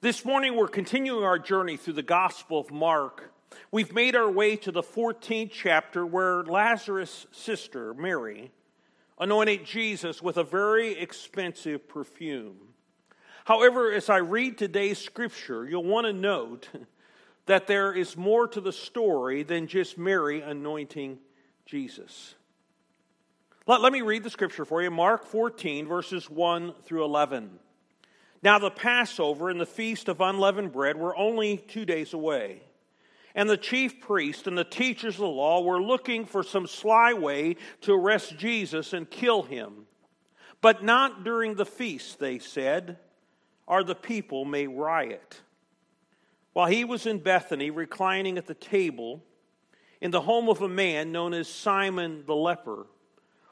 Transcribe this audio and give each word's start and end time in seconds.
This 0.00 0.24
morning, 0.24 0.54
we're 0.54 0.68
continuing 0.68 1.24
our 1.24 1.40
journey 1.40 1.76
through 1.76 1.94
the 1.94 2.04
Gospel 2.04 2.60
of 2.60 2.70
Mark. 2.70 3.32
We've 3.72 3.92
made 3.92 4.14
our 4.14 4.30
way 4.30 4.54
to 4.54 4.70
the 4.70 4.80
14th 4.80 5.50
chapter 5.50 6.06
where 6.06 6.44
Lazarus' 6.44 7.26
sister, 7.32 7.92
Mary, 7.94 8.52
anointed 9.18 9.64
Jesus 9.64 10.22
with 10.22 10.36
a 10.36 10.44
very 10.44 10.92
expensive 10.92 11.88
perfume. 11.88 12.58
However, 13.44 13.90
as 13.90 14.08
I 14.08 14.18
read 14.18 14.56
today's 14.56 14.98
scripture, 14.98 15.68
you'll 15.68 15.82
want 15.82 16.06
to 16.06 16.12
note 16.12 16.68
that 17.46 17.66
there 17.66 17.92
is 17.92 18.16
more 18.16 18.46
to 18.46 18.60
the 18.60 18.72
story 18.72 19.42
than 19.42 19.66
just 19.66 19.98
Mary 19.98 20.42
anointing 20.42 21.18
Jesus. 21.66 22.36
Let, 23.66 23.80
let 23.80 23.92
me 23.92 24.02
read 24.02 24.22
the 24.22 24.30
scripture 24.30 24.64
for 24.64 24.80
you 24.80 24.92
Mark 24.92 25.26
14, 25.26 25.88
verses 25.88 26.30
1 26.30 26.74
through 26.84 27.04
11. 27.04 27.58
Now, 28.42 28.58
the 28.58 28.70
Passover 28.70 29.50
and 29.50 29.60
the 29.60 29.66
Feast 29.66 30.08
of 30.08 30.20
Unleavened 30.20 30.72
Bread 30.72 30.96
were 30.96 31.16
only 31.16 31.56
two 31.56 31.84
days 31.84 32.12
away. 32.12 32.62
And 33.34 33.48
the 33.48 33.56
chief 33.56 34.00
priest 34.00 34.46
and 34.46 34.56
the 34.56 34.64
teachers 34.64 35.14
of 35.14 35.20
the 35.20 35.28
law 35.28 35.60
were 35.60 35.82
looking 35.82 36.24
for 36.24 36.42
some 36.42 36.66
sly 36.66 37.12
way 37.12 37.56
to 37.82 37.92
arrest 37.92 38.36
Jesus 38.36 38.92
and 38.92 39.10
kill 39.10 39.42
him. 39.42 39.86
But 40.60 40.82
not 40.82 41.24
during 41.24 41.54
the 41.54 41.66
feast, 41.66 42.18
they 42.18 42.38
said, 42.38 42.98
or 43.66 43.84
the 43.84 43.94
people 43.94 44.44
may 44.44 44.66
riot. 44.66 45.40
While 46.52 46.68
he 46.68 46.84
was 46.84 47.06
in 47.06 47.18
Bethany, 47.18 47.70
reclining 47.70 48.38
at 48.38 48.46
the 48.46 48.54
table 48.54 49.22
in 50.00 50.10
the 50.10 50.22
home 50.22 50.48
of 50.48 50.62
a 50.62 50.68
man 50.68 51.12
known 51.12 51.34
as 51.34 51.48
Simon 51.48 52.24
the 52.26 52.34
leper, 52.34 52.86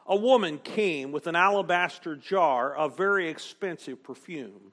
a 0.06 0.16
woman 0.16 0.58
came 0.58 1.12
with 1.12 1.26
an 1.26 1.36
alabaster 1.36 2.16
jar 2.16 2.74
of 2.74 2.96
very 2.96 3.28
expensive 3.28 4.02
perfume 4.02 4.72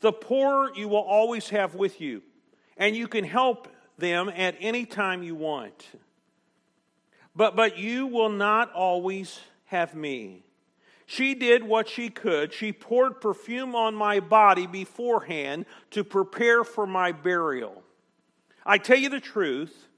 The 0.00 0.12
poor 0.12 0.72
you 0.74 0.88
will 0.88 0.96
always 0.98 1.48
have 1.48 1.74
with 1.74 2.00
you, 2.00 2.22
and 2.76 2.94
you 2.94 3.08
can 3.08 3.24
help 3.24 3.68
them 3.98 4.28
at 4.28 4.56
any 4.60 4.86
time 4.86 5.22
you 5.22 5.34
want. 5.34 5.86
But, 7.34 7.56
but 7.56 7.78
you 7.78 8.06
will 8.06 8.30
not 8.30 8.72
always 8.72 9.40
have 9.66 9.94
me. 9.94 10.44
She 11.06 11.34
did 11.34 11.64
what 11.64 11.88
she 11.88 12.10
could. 12.10 12.52
She 12.52 12.72
poured 12.72 13.20
perfume 13.20 13.74
on 13.74 13.94
my 13.94 14.20
body 14.20 14.66
beforehand 14.66 15.66
to 15.92 16.04
prepare 16.04 16.64
for 16.64 16.86
my 16.86 17.12
burial. 17.12 17.82
I 18.64 18.78
tell 18.78 18.98
you 18.98 19.08
the 19.08 19.20
truth, 19.20 19.88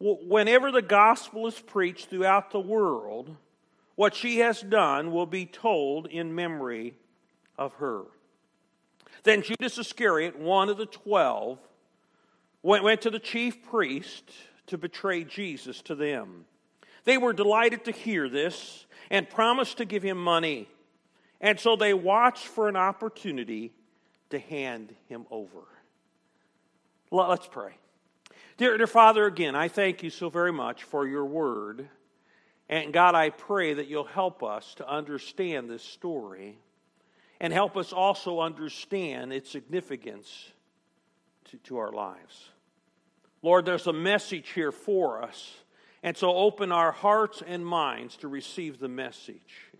whenever 0.00 0.72
the 0.72 0.82
gospel 0.82 1.46
is 1.46 1.60
preached 1.60 2.10
throughout 2.10 2.50
the 2.50 2.60
world, 2.60 3.36
what 3.94 4.14
she 4.14 4.38
has 4.38 4.60
done 4.60 5.12
will 5.12 5.26
be 5.26 5.46
told 5.46 6.06
in 6.06 6.34
memory 6.34 6.94
of 7.56 7.74
her. 7.74 8.02
Then 9.24 9.42
Judas 9.42 9.78
Iscariot, 9.78 10.38
one 10.38 10.68
of 10.68 10.76
the 10.76 10.86
twelve, 10.86 11.58
went, 12.62 12.84
went 12.84 13.02
to 13.02 13.10
the 13.10 13.18
chief 13.18 13.62
priest 13.62 14.24
to 14.66 14.78
betray 14.78 15.24
Jesus 15.24 15.80
to 15.82 15.94
them. 15.94 16.44
They 17.04 17.18
were 17.18 17.32
delighted 17.32 17.84
to 17.84 17.92
hear 17.92 18.28
this 18.28 18.86
and 19.10 19.28
promised 19.28 19.78
to 19.78 19.84
give 19.84 20.02
him 20.02 20.16
money. 20.18 20.68
And 21.40 21.58
so 21.58 21.76
they 21.76 21.94
watched 21.94 22.46
for 22.46 22.68
an 22.68 22.76
opportunity 22.76 23.72
to 24.30 24.38
hand 24.38 24.94
him 25.08 25.26
over. 25.30 25.66
Let's 27.10 27.46
pray. 27.46 27.72
Dear, 28.56 28.76
dear 28.78 28.86
Father, 28.86 29.26
again, 29.26 29.54
I 29.54 29.68
thank 29.68 30.02
you 30.02 30.10
so 30.10 30.30
very 30.30 30.52
much 30.52 30.84
for 30.84 31.06
your 31.06 31.24
word. 31.24 31.88
And 32.68 32.92
God, 32.92 33.14
I 33.14 33.30
pray 33.30 33.74
that 33.74 33.88
you'll 33.88 34.04
help 34.04 34.42
us 34.42 34.74
to 34.76 34.88
understand 34.88 35.68
this 35.68 35.82
story 35.82 36.58
and 37.42 37.52
help 37.52 37.76
us 37.76 37.92
also 37.92 38.40
understand 38.40 39.32
its 39.32 39.50
significance 39.50 40.52
to, 41.50 41.56
to 41.58 41.76
our 41.76 41.90
lives. 41.90 42.50
Lord, 43.42 43.66
there's 43.66 43.88
a 43.88 43.92
message 43.92 44.50
here 44.50 44.70
for 44.70 45.20
us, 45.20 45.52
and 46.04 46.16
so 46.16 46.32
open 46.36 46.70
our 46.70 46.92
hearts 46.92 47.42
and 47.44 47.66
minds 47.66 48.16
to 48.18 48.28
receive 48.28 48.78
the 48.78 48.88
message. 48.88 49.72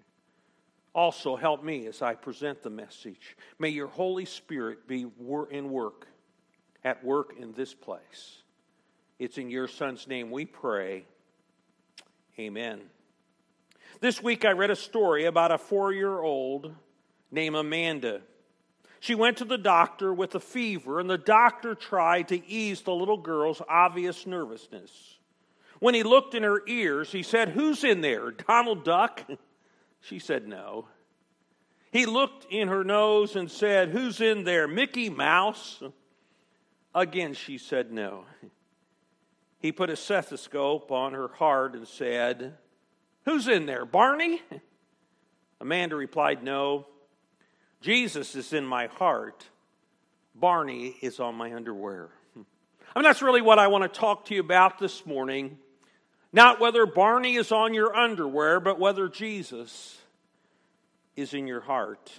Also, 0.93 1.37
help 1.37 1.63
me 1.63 1.87
as 1.87 2.03
I 2.03 2.15
present 2.15 2.65
the 2.65 2.69
message. 2.69 3.37
May 3.61 3.69
your 3.69 3.87
Holy 3.87 4.25
Spirit 4.25 4.89
be 4.89 5.07
in 5.53 5.71
work, 5.71 6.09
at 6.83 7.05
work 7.05 7.35
in 7.39 7.53
this 7.53 7.73
place. 7.75 8.43
It's 9.21 9.39
in 9.39 9.51
your 9.51 9.69
Son's 9.69 10.09
name 10.09 10.33
we 10.33 10.47
pray. 10.47 11.05
Amen. 12.41 12.81
This 14.01 14.21
week 14.21 14.45
I 14.45 14.51
read 14.51 14.73
a 14.73 14.77
story 14.77 15.27
about 15.27 15.53
a 15.53 15.59
four 15.59 15.93
year 15.93 16.19
old 16.19 16.75
named 17.33 17.57
Amanda. 17.57 18.21
She 19.01 19.17
went 19.17 19.39
to 19.39 19.45
the 19.45 19.59
doctor 19.59 20.15
with 20.15 20.37
a 20.37 20.41
fever, 20.41 21.01
and 21.01 21.11
the 21.11 21.19
doctor 21.19 21.75
tried 21.75 22.29
to 22.29 22.47
ease 22.47 22.83
the 22.83 22.95
little 22.95 23.17
girl's 23.17 23.61
obvious 23.69 24.27
nervousness. 24.27 25.19
When 25.81 25.95
he 25.95 26.05
looked 26.05 26.37
in 26.37 26.45
her 26.45 26.63
ears, 26.69 27.11
he 27.11 27.25
said, 27.25 27.49
Who's 27.49 27.83
in 27.83 28.03
there? 28.03 28.31
Donald 28.31 28.85
Duck? 28.85 29.25
She 30.05 30.19
said, 30.19 30.49
No. 30.49 30.89
He 31.93 32.07
looked 32.07 32.53
in 32.53 32.67
her 32.67 32.83
nose 32.83 33.37
and 33.37 33.49
said, 33.49 33.91
Who's 33.91 34.21
in 34.21 34.43
there? 34.43 34.67
Mickey 34.67 35.09
Mouse? 35.09 35.81
Again, 36.93 37.35
she 37.35 37.57
said, 37.57 37.93
No. 37.93 38.25
He 39.61 39.71
put 39.71 39.91
a 39.91 39.97
stethoscope 39.97 40.91
on 40.91 41.13
her 41.13 41.29
heart 41.29 41.75
and 41.75 41.87
said, 41.87 42.55
Who's 43.25 43.47
in 43.47 43.67
there? 43.67 43.85
Barney? 43.85 44.43
Amanda 45.61 45.95
replied, 45.95 46.43
No. 46.43 46.87
Jesus 47.83 48.37
is 48.37 48.53
in 48.53 48.65
my 48.65 48.87
heart. 48.87 49.45
Barney 50.37 50.97
is 51.03 51.19
on 51.19 51.35
my 51.35 51.53
underwear. 51.53 52.09
I 52.37 52.99
mean, 52.99 53.05
that's 53.05 53.23
really 53.23 53.43
what 53.43 53.59
I 53.59 53.67
want 53.67 53.83
to 53.83 54.01
talk 54.01 54.27
to 54.27 54.35
you 54.35 54.41
about 54.41 54.79
this 54.79 55.05
morning. 55.05 55.59
Not 56.33 56.61
whether 56.61 56.87
Barney 56.87 57.35
is 57.35 57.51
on 57.51 57.75
your 57.75 57.95
underwear, 57.95 58.61
but 58.61 58.79
whether 58.79 59.09
Jesus 59.09 59.99
is 61.17 61.35
in 61.35 61.47
your 61.49 61.61
heart. 61.61 62.13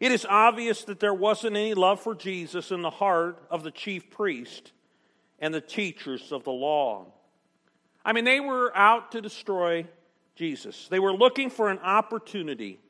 It 0.00 0.10
is 0.10 0.26
obvious 0.28 0.84
that 0.84 0.98
there 0.98 1.14
wasn't 1.14 1.56
any 1.56 1.74
love 1.74 2.00
for 2.00 2.14
Jesus 2.14 2.72
in 2.72 2.82
the 2.82 2.90
heart 2.90 3.40
of 3.50 3.62
the 3.62 3.70
chief 3.70 4.10
priest 4.10 4.72
and 5.38 5.54
the 5.54 5.60
teachers 5.60 6.32
of 6.32 6.42
the 6.42 6.50
law. 6.50 7.06
I 8.04 8.12
mean, 8.12 8.24
they 8.24 8.40
were 8.40 8.76
out 8.76 9.12
to 9.12 9.20
destroy 9.20 9.86
Jesus, 10.34 10.88
they 10.88 10.98
were 10.98 11.12
looking 11.12 11.50
for 11.50 11.70
an 11.70 11.78
opportunity 11.78 12.80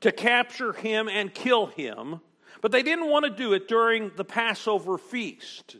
to 0.00 0.12
capture 0.12 0.72
him 0.72 1.08
and 1.08 1.32
kill 1.32 1.66
him, 1.66 2.20
but 2.60 2.72
they 2.72 2.82
didn't 2.82 3.08
want 3.08 3.24
to 3.24 3.30
do 3.30 3.52
it 3.52 3.68
during 3.68 4.10
the 4.16 4.24
Passover 4.24 4.98
feast 4.98 5.76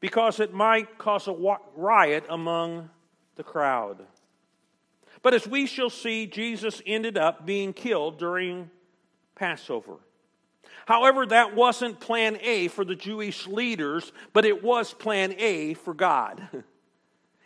because 0.00 0.40
it 0.40 0.52
might 0.52 0.98
cause 0.98 1.26
a 1.26 1.56
riot 1.76 2.24
among 2.28 2.90
the 3.36 3.42
crowd. 3.42 4.04
But 5.22 5.34
as 5.34 5.46
we 5.46 5.66
shall 5.66 5.90
see, 5.90 6.26
Jesus 6.26 6.80
ended 6.86 7.18
up 7.18 7.44
being 7.44 7.72
killed 7.72 8.18
during 8.18 8.70
Passover. 9.34 9.96
However, 10.86 11.26
that 11.26 11.54
wasn't 11.54 12.00
plan 12.00 12.38
A 12.40 12.68
for 12.68 12.84
the 12.84 12.94
Jewish 12.94 13.46
leaders, 13.46 14.12
but 14.32 14.44
it 14.44 14.62
was 14.62 14.94
plan 14.94 15.34
A 15.38 15.74
for 15.74 15.94
God. 15.94 16.46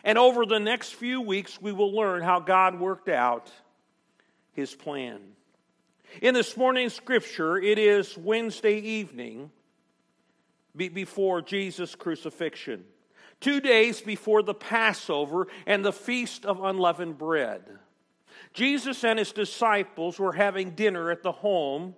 And 0.05 0.19
over 0.19 0.45
the 0.45 0.59
next 0.59 0.95
few 0.95 1.21
weeks, 1.21 1.63
we 1.63 1.71
will 1.71 1.95
learn 1.95 2.23
how 2.23 2.41
God 2.41 2.81
worked 2.81 3.09
out 3.09 3.53
his 4.53 4.75
plan. 4.75 5.21
In 6.21 6.35
this 6.35 6.57
morning's 6.57 6.95
scripture, 6.95 7.57
it 7.57 7.79
is 7.79 8.17
Wednesday 8.19 8.79
evening 8.79 9.51
before 10.77 11.43
Jesus' 11.43 11.95
crucifixion, 11.95 12.85
two 13.41 13.61
days 13.61 14.01
before 14.01 14.43
the 14.43 14.55
Passover 14.55 15.49
and 15.67 15.85
the 15.85 15.93
Feast 15.93 16.45
of 16.45 16.63
Unleavened 16.63 17.19
Bread. 17.19 17.63
Jesus 18.53 19.05
and 19.05 19.19
his 19.19 19.33
disciples 19.33 20.19
were 20.19 20.33
having 20.33 20.71
dinner 20.71 21.11
at 21.11 21.23
the 21.23 21.33
home 21.33 21.95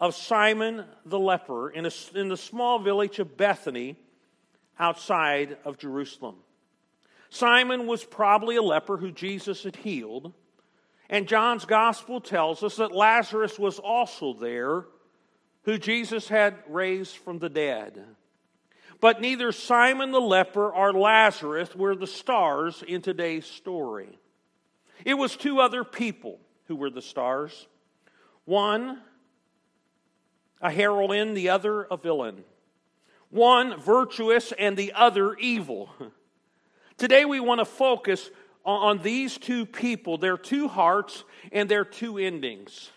of 0.00 0.14
Simon 0.14 0.84
the 1.06 1.18
leper 1.18 1.70
in, 1.70 1.86
a, 1.86 1.90
in 2.14 2.28
the 2.28 2.36
small 2.36 2.78
village 2.80 3.20
of 3.20 3.36
Bethany 3.36 3.96
outside 4.78 5.56
of 5.64 5.78
Jerusalem. 5.78 6.36
Simon 7.30 7.86
was 7.86 8.04
probably 8.04 8.56
a 8.56 8.62
leper 8.62 8.96
who 8.96 9.10
Jesus 9.10 9.62
had 9.62 9.76
healed. 9.76 10.32
And 11.08 11.28
John's 11.28 11.64
gospel 11.64 12.20
tells 12.20 12.62
us 12.62 12.76
that 12.76 12.92
Lazarus 12.92 13.58
was 13.58 13.78
also 13.78 14.32
there 14.32 14.86
who 15.64 15.78
Jesus 15.78 16.28
had 16.28 16.54
raised 16.68 17.16
from 17.16 17.38
the 17.38 17.48
dead. 17.48 18.04
But 19.00 19.20
neither 19.20 19.52
Simon 19.52 20.12
the 20.12 20.20
leper 20.20 20.70
or 20.70 20.92
Lazarus 20.92 21.74
were 21.74 21.94
the 21.94 22.06
stars 22.06 22.82
in 22.86 23.02
today's 23.02 23.46
story. 23.46 24.18
It 25.04 25.14
was 25.14 25.36
two 25.36 25.60
other 25.60 25.84
people 25.84 26.38
who 26.66 26.76
were 26.76 26.90
the 26.90 27.02
stars 27.02 27.66
one, 28.46 29.00
a 30.60 30.70
heroine, 30.70 31.34
the 31.34 31.48
other, 31.48 31.82
a 31.84 31.96
villain. 31.96 32.44
One 33.30 33.80
virtuous 33.80 34.52
and 34.58 34.76
the 34.76 34.92
other 34.92 35.34
evil. 35.36 35.90
Today 36.96 37.24
we 37.24 37.40
want 37.40 37.60
to 37.60 37.64
focus 37.64 38.30
on 38.64 38.98
these 38.98 39.36
two 39.36 39.66
people, 39.66 40.18
their 40.18 40.38
two 40.38 40.68
hearts 40.68 41.24
and 41.52 41.68
their 41.68 41.84
two 41.84 42.18
endings. 42.18 42.90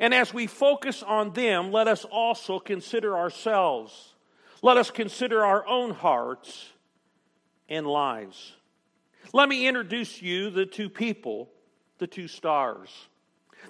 And 0.00 0.12
as 0.14 0.32
we 0.32 0.46
focus 0.46 1.02
on 1.02 1.32
them, 1.32 1.70
let 1.70 1.88
us 1.88 2.04
also 2.04 2.58
consider 2.58 3.16
ourselves. 3.16 4.14
Let 4.62 4.76
us 4.76 4.90
consider 4.90 5.44
our 5.44 5.66
own 5.66 5.90
hearts 5.92 6.70
and 7.68 7.86
lives. 7.86 8.52
Let 9.32 9.48
me 9.48 9.66
introduce 9.66 10.20
you 10.20 10.50
the 10.50 10.66
two 10.66 10.88
people, 10.88 11.48
the 11.98 12.06
two 12.06 12.28
stars. 12.28 12.88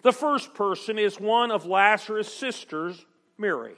The 0.03 0.13
first 0.13 0.55
person 0.55 0.99
is 0.99 1.21
one 1.21 1.51
of 1.51 1.67
Lazarus' 1.67 2.33
sisters, 2.33 3.05
Mary. 3.37 3.75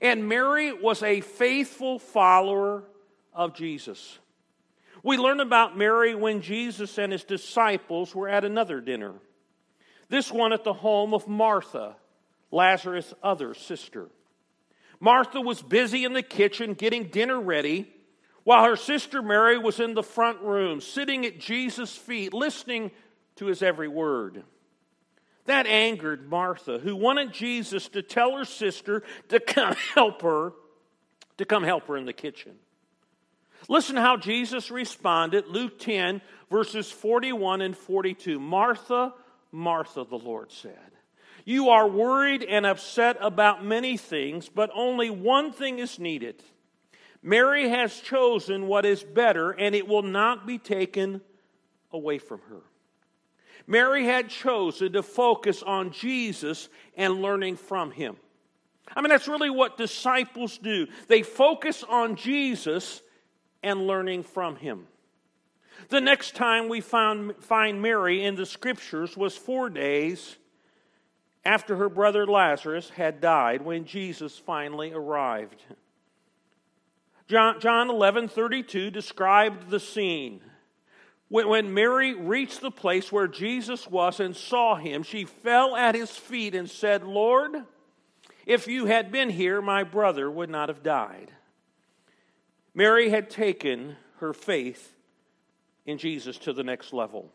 And 0.00 0.28
Mary 0.28 0.72
was 0.72 1.02
a 1.02 1.20
faithful 1.20 1.98
follower 1.98 2.84
of 3.32 3.54
Jesus. 3.54 4.18
We 5.04 5.18
learn 5.18 5.40
about 5.40 5.76
Mary 5.76 6.14
when 6.14 6.40
Jesus 6.40 6.96
and 6.96 7.12
his 7.12 7.24
disciples 7.24 8.14
were 8.14 8.26
at 8.26 8.42
another 8.42 8.80
dinner. 8.80 9.12
This 10.08 10.32
one 10.32 10.54
at 10.54 10.64
the 10.64 10.72
home 10.72 11.12
of 11.12 11.28
Martha, 11.28 11.96
Lazarus' 12.50 13.12
other 13.22 13.52
sister. 13.52 14.08
Martha 15.00 15.42
was 15.42 15.60
busy 15.60 16.06
in 16.06 16.14
the 16.14 16.22
kitchen 16.22 16.72
getting 16.72 17.08
dinner 17.08 17.38
ready, 17.38 17.92
while 18.44 18.64
her 18.64 18.76
sister 18.76 19.20
Mary 19.20 19.58
was 19.58 19.78
in 19.78 19.92
the 19.92 20.02
front 20.02 20.40
room, 20.40 20.80
sitting 20.80 21.26
at 21.26 21.38
Jesus' 21.38 21.94
feet, 21.94 22.32
listening 22.32 22.90
to 23.36 23.46
his 23.46 23.62
every 23.62 23.88
word. 23.88 24.42
That 25.44 25.66
angered 25.66 26.30
Martha, 26.30 26.78
who 26.78 26.96
wanted 26.96 27.30
Jesus 27.30 27.88
to 27.90 28.00
tell 28.00 28.38
her 28.38 28.46
sister 28.46 29.02
to 29.28 29.38
come 29.38 29.74
help 29.94 30.22
her, 30.22 30.54
to 31.36 31.44
come 31.44 31.62
help 31.62 31.88
her 31.88 31.98
in 31.98 32.06
the 32.06 32.14
kitchen. 32.14 32.54
Listen 33.68 33.96
how 33.96 34.16
Jesus 34.16 34.70
responded, 34.70 35.46
Luke 35.48 35.78
10, 35.78 36.20
verses 36.50 36.90
41 36.90 37.62
and 37.62 37.76
42. 37.76 38.38
Martha, 38.38 39.14
Martha, 39.50 40.04
the 40.04 40.18
Lord 40.18 40.52
said, 40.52 40.90
You 41.44 41.70
are 41.70 41.88
worried 41.88 42.42
and 42.42 42.66
upset 42.66 43.16
about 43.20 43.64
many 43.64 43.96
things, 43.96 44.48
but 44.48 44.70
only 44.74 45.10
one 45.10 45.52
thing 45.52 45.78
is 45.78 45.98
needed. 45.98 46.42
Mary 47.22 47.70
has 47.70 47.98
chosen 48.00 48.66
what 48.66 48.84
is 48.84 49.02
better, 49.02 49.50
and 49.50 49.74
it 49.74 49.88
will 49.88 50.02
not 50.02 50.46
be 50.46 50.58
taken 50.58 51.22
away 51.90 52.18
from 52.18 52.40
her. 52.50 52.60
Mary 53.66 54.04
had 54.04 54.28
chosen 54.28 54.92
to 54.92 55.02
focus 55.02 55.62
on 55.62 55.90
Jesus 55.90 56.68
and 56.96 57.22
learning 57.22 57.56
from 57.56 57.90
him. 57.90 58.16
I 58.94 59.00
mean, 59.00 59.08
that's 59.08 59.26
really 59.26 59.48
what 59.48 59.78
disciples 59.78 60.58
do. 60.58 60.86
They 61.08 61.22
focus 61.22 61.82
on 61.82 62.16
Jesus 62.16 63.00
and 63.64 63.86
learning 63.86 64.22
from 64.22 64.56
him. 64.56 64.86
The 65.88 66.00
next 66.00 66.36
time 66.36 66.68
we 66.68 66.80
found, 66.80 67.36
find 67.42 67.82
Mary 67.82 68.24
in 68.24 68.36
the 68.36 68.46
scriptures 68.46 69.16
was 69.16 69.36
four 69.36 69.68
days 69.68 70.36
after 71.44 71.76
her 71.76 71.88
brother 71.88 72.26
Lazarus 72.26 72.90
had 72.90 73.20
died 73.20 73.62
when 73.62 73.84
Jesus 73.84 74.38
finally 74.38 74.92
arrived. 74.92 75.62
John, 77.26 77.60
John 77.60 77.90
11 77.90 78.28
32 78.28 78.90
described 78.90 79.70
the 79.70 79.80
scene. 79.80 80.40
When, 81.28 81.48
when 81.48 81.74
Mary 81.74 82.14
reached 82.14 82.60
the 82.60 82.70
place 82.70 83.10
where 83.10 83.28
Jesus 83.28 83.88
was 83.88 84.20
and 84.20 84.36
saw 84.36 84.76
him, 84.76 85.02
she 85.02 85.24
fell 85.24 85.74
at 85.74 85.94
his 85.94 86.10
feet 86.10 86.54
and 86.54 86.70
said, 86.70 87.02
Lord, 87.02 87.64
if 88.46 88.68
you 88.68 88.86
had 88.86 89.10
been 89.10 89.30
here, 89.30 89.62
my 89.62 89.84
brother 89.84 90.30
would 90.30 90.50
not 90.50 90.68
have 90.68 90.82
died. 90.82 91.32
Mary 92.74 93.08
had 93.08 93.30
taken 93.30 93.96
her 94.18 94.32
faith 94.32 94.94
in 95.86 95.98
Jesus 95.98 96.38
to 96.38 96.52
the 96.52 96.64
next 96.64 96.92
level. 96.92 97.30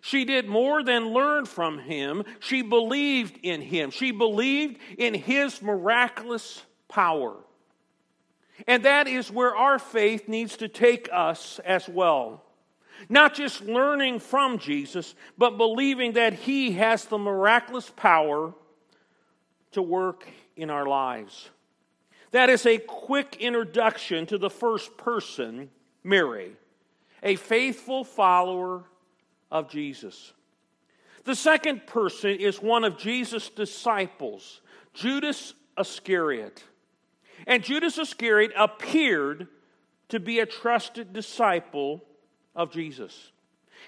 She 0.00 0.24
did 0.24 0.48
more 0.48 0.82
than 0.82 1.12
learn 1.12 1.46
from 1.46 1.78
him. 1.78 2.24
She 2.40 2.62
believed 2.62 3.38
in 3.42 3.60
him. 3.60 3.90
She 3.90 4.10
believed 4.10 4.78
in 4.98 5.14
his 5.14 5.62
miraculous 5.62 6.62
power. 6.88 7.36
And 8.66 8.84
that 8.84 9.08
is 9.08 9.30
where 9.30 9.54
our 9.56 9.78
faith 9.78 10.28
needs 10.28 10.56
to 10.58 10.68
take 10.68 11.08
us 11.12 11.58
as 11.64 11.88
well. 11.88 12.44
Not 13.08 13.34
just 13.34 13.62
learning 13.62 14.20
from 14.20 14.58
Jesus, 14.58 15.14
but 15.36 15.58
believing 15.58 16.12
that 16.12 16.32
He 16.32 16.72
has 16.72 17.04
the 17.04 17.18
miraculous 17.18 17.90
power 17.90 18.54
to 19.72 19.82
work 19.82 20.26
in 20.56 20.70
our 20.70 20.86
lives. 20.86 21.50
That 22.34 22.50
is 22.50 22.66
a 22.66 22.78
quick 22.78 23.36
introduction 23.38 24.26
to 24.26 24.38
the 24.38 24.50
first 24.50 24.96
person, 24.96 25.70
Mary, 26.02 26.50
a 27.22 27.36
faithful 27.36 28.02
follower 28.02 28.82
of 29.52 29.70
Jesus. 29.70 30.32
The 31.22 31.36
second 31.36 31.86
person 31.86 32.30
is 32.30 32.60
one 32.60 32.82
of 32.82 32.98
Jesus' 32.98 33.50
disciples, 33.50 34.62
Judas 34.94 35.54
Iscariot. 35.78 36.64
And 37.46 37.62
Judas 37.62 37.98
Iscariot 37.98 38.50
appeared 38.56 39.46
to 40.08 40.18
be 40.18 40.40
a 40.40 40.46
trusted 40.46 41.12
disciple 41.12 42.02
of 42.56 42.72
Jesus. 42.72 43.30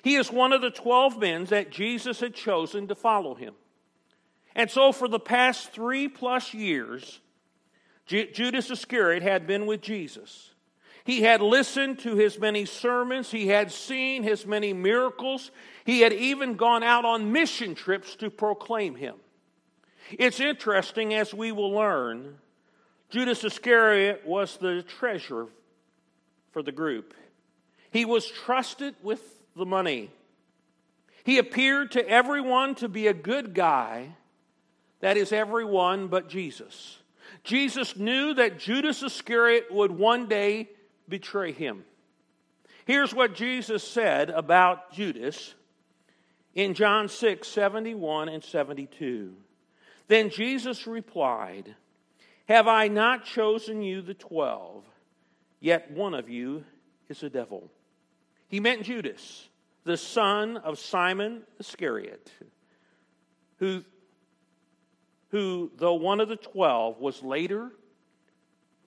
He 0.03 0.15
is 0.15 0.31
one 0.31 0.53
of 0.53 0.63
the 0.63 0.71
12 0.71 1.19
men 1.19 1.47
that 1.47 1.73
Jesus 1.73 2.21
had 2.21 2.37
chosen 2.37 2.87
to 2.87 2.95
follow 2.95 3.35
him. 3.35 3.55
And 4.55 4.71
so, 4.71 4.93
for 4.93 5.09
the 5.09 5.19
past 5.19 5.73
three 5.73 6.07
plus 6.07 6.55
years, 6.55 7.21
Judas 8.07 8.71
Iscariot 8.71 9.23
had 9.23 9.47
been 9.47 9.67
with 9.67 9.81
Jesus. 9.81 10.51
He 11.05 11.23
had 11.23 11.41
listened 11.41 12.01
to 12.01 12.17
his 12.17 12.39
many 12.39 12.65
sermons, 12.65 13.31
he 13.31 13.49
had 13.49 13.71
seen 13.71 14.23
his 14.23 14.47
many 14.47 14.73
miracles, 14.73 15.51
he 15.85 16.01
had 16.01 16.13
even 16.13 16.55
gone 16.55 16.83
out 16.83 17.05
on 17.05 17.33
mission 17.33 17.75
trips 17.75 18.17
to 18.17 18.31
proclaim 18.31 18.97
him. 18.97 19.15
It's 20.11 20.41
interesting, 20.41 21.15
as 21.15 21.33
we 21.33 21.53
will 21.53 21.71
learn, 21.71 22.39
Judas 23.11 23.45
Iscariot 23.45 24.27
was 24.27 24.57
the 24.57 24.83
treasurer 24.83 25.47
for 26.51 26.63
the 26.63 26.73
group. 26.73 27.15
He 27.91 28.05
was 28.05 28.27
trusted 28.27 28.95
with 29.03 29.23
the 29.55 29.67
money. 29.67 30.11
He 31.23 31.39
appeared 31.39 31.93
to 31.93 32.09
everyone 32.09 32.75
to 32.77 32.89
be 32.89 33.07
a 33.07 33.15
good 33.15 33.55
guy, 33.55 34.17
that 35.01 35.17
is, 35.17 35.33
everyone 35.33 36.09
but 36.09 36.29
Jesus. 36.29 36.99
Jesus 37.45 37.97
knew 37.97 38.35
that 38.35 38.59
Judas 38.59 39.03
Iscariot 39.03 39.67
would 39.71 39.91
one 39.91 40.29
day 40.29 40.69
betray 41.09 41.53
him. 41.53 41.85
Here's 42.85 43.15
what 43.15 43.35
Jesus 43.35 43.83
said 43.83 44.31
about 44.31 44.93
Judas 44.93 45.55
in 46.55 46.75
John 46.75 47.09
6 47.09 47.47
71 47.47 48.29
and 48.29 48.43
72. 48.43 49.35
Then 50.09 50.31
Jesus 50.31 50.87
replied, 50.87 51.75
Have 52.49 52.69
I 52.69 52.89
not 52.89 53.25
chosen 53.25 53.83
you, 53.83 54.03
the 54.03 54.15
twelve? 54.15 54.85
Yet 55.61 55.91
one 55.91 56.15
of 56.15 56.29
you 56.29 56.65
is 57.09 57.23
a 57.23 57.31
devil. 57.31 57.71
He 58.49 58.61
meant 58.61 58.85
Judas, 58.85 59.49
the 59.85 59.97
son 59.97 60.57
of 60.59 60.79
Simon 60.79 61.43
Iscariot, 61.59 62.31
who, 63.59 63.83
who, 65.31 65.71
though 65.77 65.95
one 65.95 66.21
of 66.21 66.29
the 66.29 66.37
twelve, 66.37 66.99
was 67.01 67.23
later 67.23 67.71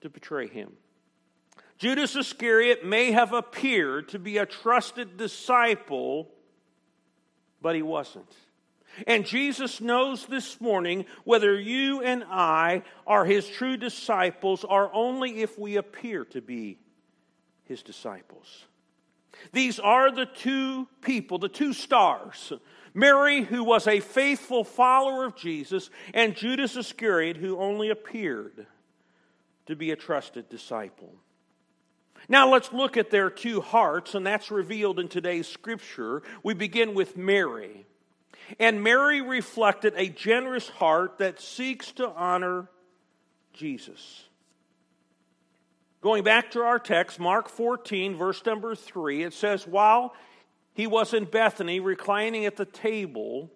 to 0.00 0.08
betray 0.08 0.48
him. 0.48 0.72
Judas 1.78 2.14
Iscariot 2.14 2.84
may 2.84 3.12
have 3.12 3.32
appeared 3.32 4.08
to 4.10 4.18
be 4.18 4.38
a 4.38 4.46
trusted 4.46 5.16
disciple, 5.16 6.30
but 7.62 7.74
he 7.74 7.82
wasn't. 7.82 8.30
And 9.06 9.24
Jesus 9.24 9.80
knows 9.80 10.26
this 10.26 10.60
morning 10.60 11.06
whether 11.24 11.58
you 11.58 12.02
and 12.02 12.24
I 12.28 12.82
are 13.06 13.24
his 13.24 13.48
true 13.48 13.76
disciples 13.76 14.64
or 14.64 14.92
only 14.92 15.42
if 15.42 15.58
we 15.58 15.76
appear 15.76 16.24
to 16.26 16.42
be 16.42 16.78
his 17.64 17.82
disciples. 17.82 18.64
These 19.52 19.78
are 19.78 20.10
the 20.10 20.26
two 20.26 20.86
people, 21.00 21.38
the 21.38 21.48
two 21.48 21.72
stars 21.72 22.52
Mary, 22.94 23.42
who 23.42 23.62
was 23.62 23.86
a 23.86 24.00
faithful 24.00 24.64
follower 24.64 25.24
of 25.24 25.36
Jesus, 25.36 25.90
and 26.12 26.36
Judas 26.36 26.76
Iscariot, 26.76 27.36
who 27.36 27.58
only 27.58 27.90
appeared 27.90 28.66
to 29.66 29.76
be 29.76 29.90
a 29.90 29.96
trusted 29.96 30.48
disciple. 30.48 31.14
Now 32.28 32.50
let's 32.50 32.72
look 32.72 32.96
at 32.96 33.10
their 33.10 33.30
two 33.30 33.60
hearts, 33.60 34.14
and 34.14 34.26
that's 34.26 34.50
revealed 34.50 34.98
in 34.98 35.08
today's 35.08 35.48
scripture. 35.48 36.22
We 36.42 36.54
begin 36.54 36.94
with 36.94 37.16
Mary. 37.16 37.86
And 38.58 38.82
Mary 38.82 39.20
reflected 39.20 39.94
a 39.96 40.08
generous 40.08 40.68
heart 40.68 41.18
that 41.18 41.40
seeks 41.40 41.92
to 41.92 42.08
honor 42.08 42.68
Jesus. 43.52 44.24
Going 46.00 46.24
back 46.24 46.52
to 46.52 46.62
our 46.62 46.78
text, 46.78 47.20
Mark 47.20 47.48
14, 47.48 48.16
verse 48.16 48.44
number 48.46 48.74
3, 48.74 49.22
it 49.22 49.34
says, 49.34 49.66
While 49.66 50.14
he 50.74 50.86
was 50.86 51.12
in 51.12 51.24
Bethany, 51.24 51.80
reclining 51.80 52.46
at 52.46 52.56
the 52.56 52.64
table, 52.64 53.50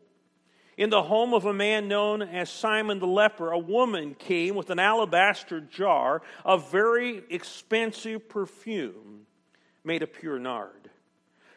in 0.76 0.90
the 0.90 1.02
home 1.02 1.32
of 1.32 1.44
a 1.44 1.52
man 1.52 1.86
known 1.86 2.20
as 2.20 2.50
Simon 2.50 2.98
the 2.98 3.06
leper, 3.06 3.52
a 3.52 3.58
woman 3.58 4.14
came 4.14 4.56
with 4.56 4.70
an 4.70 4.80
alabaster 4.80 5.60
jar 5.60 6.22
of 6.44 6.70
very 6.70 7.22
expensive 7.30 8.28
perfume 8.28 9.26
made 9.84 10.02
of 10.02 10.12
pure 10.12 10.38
nard. 10.38 10.90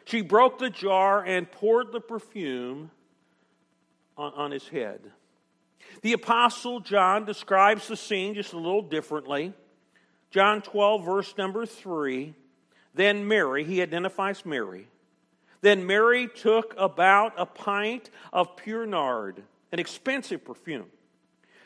She 0.04 0.22
broke 0.22 0.58
the 0.58 0.70
jar 0.70 1.24
and 1.24 1.50
poured 1.50 1.92
the 1.92 2.00
perfume 2.00 2.90
on, 4.16 4.32
on 4.34 4.50
his 4.52 4.68
head. 4.68 5.00
The 6.02 6.12
Apostle 6.12 6.80
John 6.80 7.24
describes 7.24 7.88
the 7.88 7.96
scene 7.96 8.34
just 8.34 8.52
a 8.52 8.56
little 8.56 8.82
differently. 8.82 9.52
John 10.30 10.62
12, 10.62 11.04
verse 11.04 11.34
number 11.36 11.66
3. 11.66 12.34
Then 12.94 13.26
Mary, 13.26 13.64
he 13.64 13.82
identifies 13.82 14.46
Mary. 14.46 14.88
Then 15.60 15.86
Mary 15.86 16.28
took 16.28 16.74
about 16.78 17.34
a 17.36 17.46
pint 17.46 18.10
of 18.32 18.56
pure 18.56 18.86
nard, 18.86 19.42
an 19.72 19.78
expensive 19.78 20.44
perfume. 20.44 20.86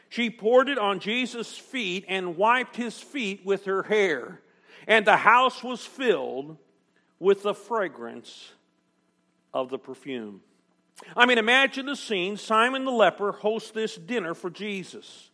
She 0.09 0.31
poured 0.31 0.69
it 0.69 0.79
on 0.79 1.01
Jesus' 1.01 1.57
feet 1.57 2.05
and 2.09 2.37
wiped 2.37 2.77
his 2.77 2.99
feet 3.01 3.45
with 3.45 3.65
her 3.65 3.83
hair. 3.83 4.41
And 4.87 5.07
the 5.07 5.17
house 5.17 5.63
was 5.63 5.85
filled 5.85 6.59
with 7.19 7.43
the 7.43 7.55
fragrance 7.55 8.53
of 9.55 9.71
the 9.71 9.79
perfume. 9.79 10.43
I 11.17 11.27
mean, 11.27 11.39
imagine 11.39 11.87
the 11.87 11.97
scene. 11.97 12.37
Simon 12.37 12.85
the 12.85 12.91
leper 12.91 13.33
hosts 13.33 13.71
this 13.71 13.97
dinner 13.97 14.35
for 14.35 14.51
Jesus. 14.51 15.31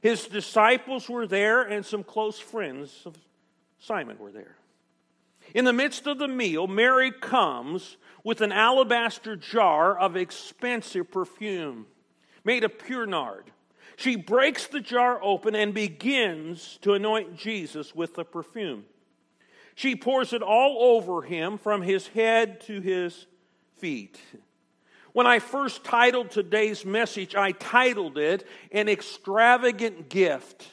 His 0.00 0.26
disciples 0.26 1.08
were 1.08 1.26
there, 1.26 1.62
and 1.62 1.84
some 1.84 2.02
close 2.02 2.38
friends 2.38 3.02
of 3.06 3.16
Simon 3.78 4.18
were 4.18 4.32
there. 4.32 4.56
In 5.54 5.64
the 5.64 5.72
midst 5.72 6.06
of 6.06 6.18
the 6.18 6.28
meal, 6.28 6.66
Mary 6.66 7.10
comes 7.10 7.96
with 8.24 8.40
an 8.40 8.52
alabaster 8.52 9.36
jar 9.36 9.98
of 9.98 10.16
expensive 10.16 11.10
perfume 11.10 11.86
made 12.44 12.64
of 12.64 12.78
pure 12.78 13.06
nard. 13.06 13.50
She 13.96 14.16
breaks 14.16 14.66
the 14.66 14.80
jar 14.80 15.22
open 15.22 15.54
and 15.54 15.74
begins 15.74 16.78
to 16.82 16.94
anoint 16.94 17.36
Jesus 17.36 17.94
with 17.94 18.14
the 18.14 18.24
perfume. 18.24 18.84
She 19.74 19.96
pours 19.96 20.32
it 20.32 20.42
all 20.42 20.96
over 20.96 21.22
him 21.22 21.58
from 21.58 21.82
his 21.82 22.08
head 22.08 22.60
to 22.62 22.80
his 22.80 23.26
feet. 23.76 24.18
When 25.12 25.26
I 25.26 25.38
first 25.38 25.84
titled 25.84 26.30
today's 26.30 26.84
message, 26.84 27.34
I 27.34 27.52
titled 27.52 28.16
it 28.16 28.46
An 28.70 28.88
Extravagant 28.88 30.08
Gift, 30.08 30.66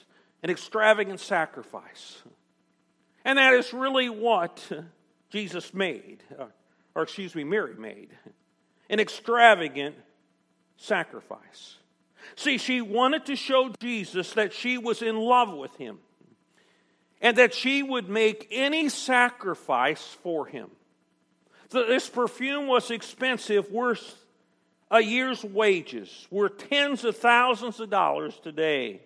an 0.44 0.50
Extravagant 0.50 1.20
Sacrifice. 1.20 2.22
And 3.26 3.38
that 3.38 3.54
is 3.54 3.74
really 3.74 4.10
what 4.10 4.70
Jesus 5.30 5.74
made, 5.74 6.24
or 6.96 7.04
excuse 7.04 7.36
me, 7.36 7.44
Mary 7.44 7.76
made 7.76 8.10
an 8.90 9.00
extravagant 9.00 9.96
sacrifice. 10.78 11.78
See, 12.36 12.58
she 12.58 12.82
wanted 12.82 13.26
to 13.28 13.36
show 13.36 13.70
Jesus 13.80 14.34
that 14.34 14.54
she 14.54 14.78
was 14.78 15.02
in 15.02 15.18
love 15.18 15.54
with 15.54 15.76
him 15.78 16.00
and 17.22 17.38
that 17.38 17.54
she 17.54 17.84
would 17.84 18.10
make 18.10 18.48
any 18.52 18.90
sacrifice 18.90 20.18
for 20.24 20.46
him. 20.46 20.70
This 21.70 22.10
perfume 22.10 22.68
was 22.68 22.90
expensive, 22.90 23.70
worth 23.70 24.16
a 24.92 25.02
year's 25.02 25.44
wages 25.44 26.28
worth 26.32 26.70
tens 26.70 27.04
of 27.04 27.16
thousands 27.18 27.80
of 27.80 27.90
dollars 27.90 28.40
today. 28.44 29.02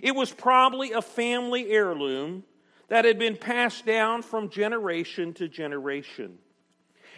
It 0.00 0.14
was 0.14 0.32
probably 0.32 0.92
a 0.92 1.02
family 1.02 1.70
heirloom 1.70 2.44
that 2.88 3.04
had 3.04 3.18
been 3.18 3.36
passed 3.36 3.84
down 3.84 4.22
from 4.22 4.48
generation 4.48 5.32
to 5.34 5.48
generation. 5.48 6.38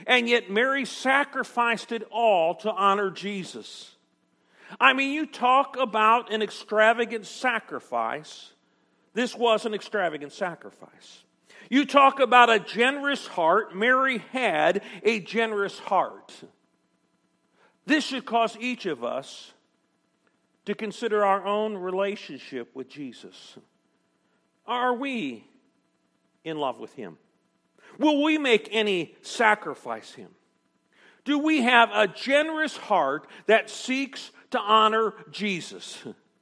And 0.07 0.29
yet, 0.29 0.51
Mary 0.51 0.85
sacrificed 0.85 1.93
it 1.93 2.05
all 2.11 2.55
to 2.57 2.73
honor 2.73 3.11
Jesus. 3.11 3.97
I 4.81 4.93
mean, 4.93 5.13
you 5.13 5.27
talk 5.27 5.77
about 5.77 6.33
an 6.33 6.43
extravagant 6.43 7.27
sacrifice. 7.27 8.53
This 9.15 9.35
was 9.35 9.67
an 9.67 9.75
extravagant 9.75 10.33
sacrifice. 10.33 11.25
You 11.71 11.85
talk 11.85 12.21
about 12.21 12.49
a 12.51 12.59
generous 12.59 13.27
heart. 13.27 13.75
Mary 13.75 14.19
had 14.33 14.83
a 15.03 15.21
generous 15.21 15.79
heart. 15.79 16.33
This 17.85 18.05
should 18.05 18.25
cause 18.25 18.57
each 18.61 18.87
of 18.87 19.03
us 19.03 19.53
to 20.67 20.75
consider 20.75 21.25
our 21.25 21.45
own 21.47 21.77
relationship 21.77 22.75
with 22.75 22.89
Jesus. 22.89 23.57
Are 24.67 24.95
we 24.95 25.47
in 26.49 26.59
love 26.59 26.79
with 26.79 26.93
Him? 26.95 27.19
Will 27.99 28.23
we 28.23 28.39
make 28.39 28.69
any 28.73 29.17
sacrifice 29.23 30.13
Him? 30.13 30.31
Do 31.25 31.39
we 31.39 31.63
have 31.63 31.91
a 31.93 32.09
generous 32.09 32.77
heart 32.77 33.27
that 33.47 33.71
seeks 33.71 34.31
to 34.51 34.59
honor 34.59 35.15
Jesus? 35.31 35.99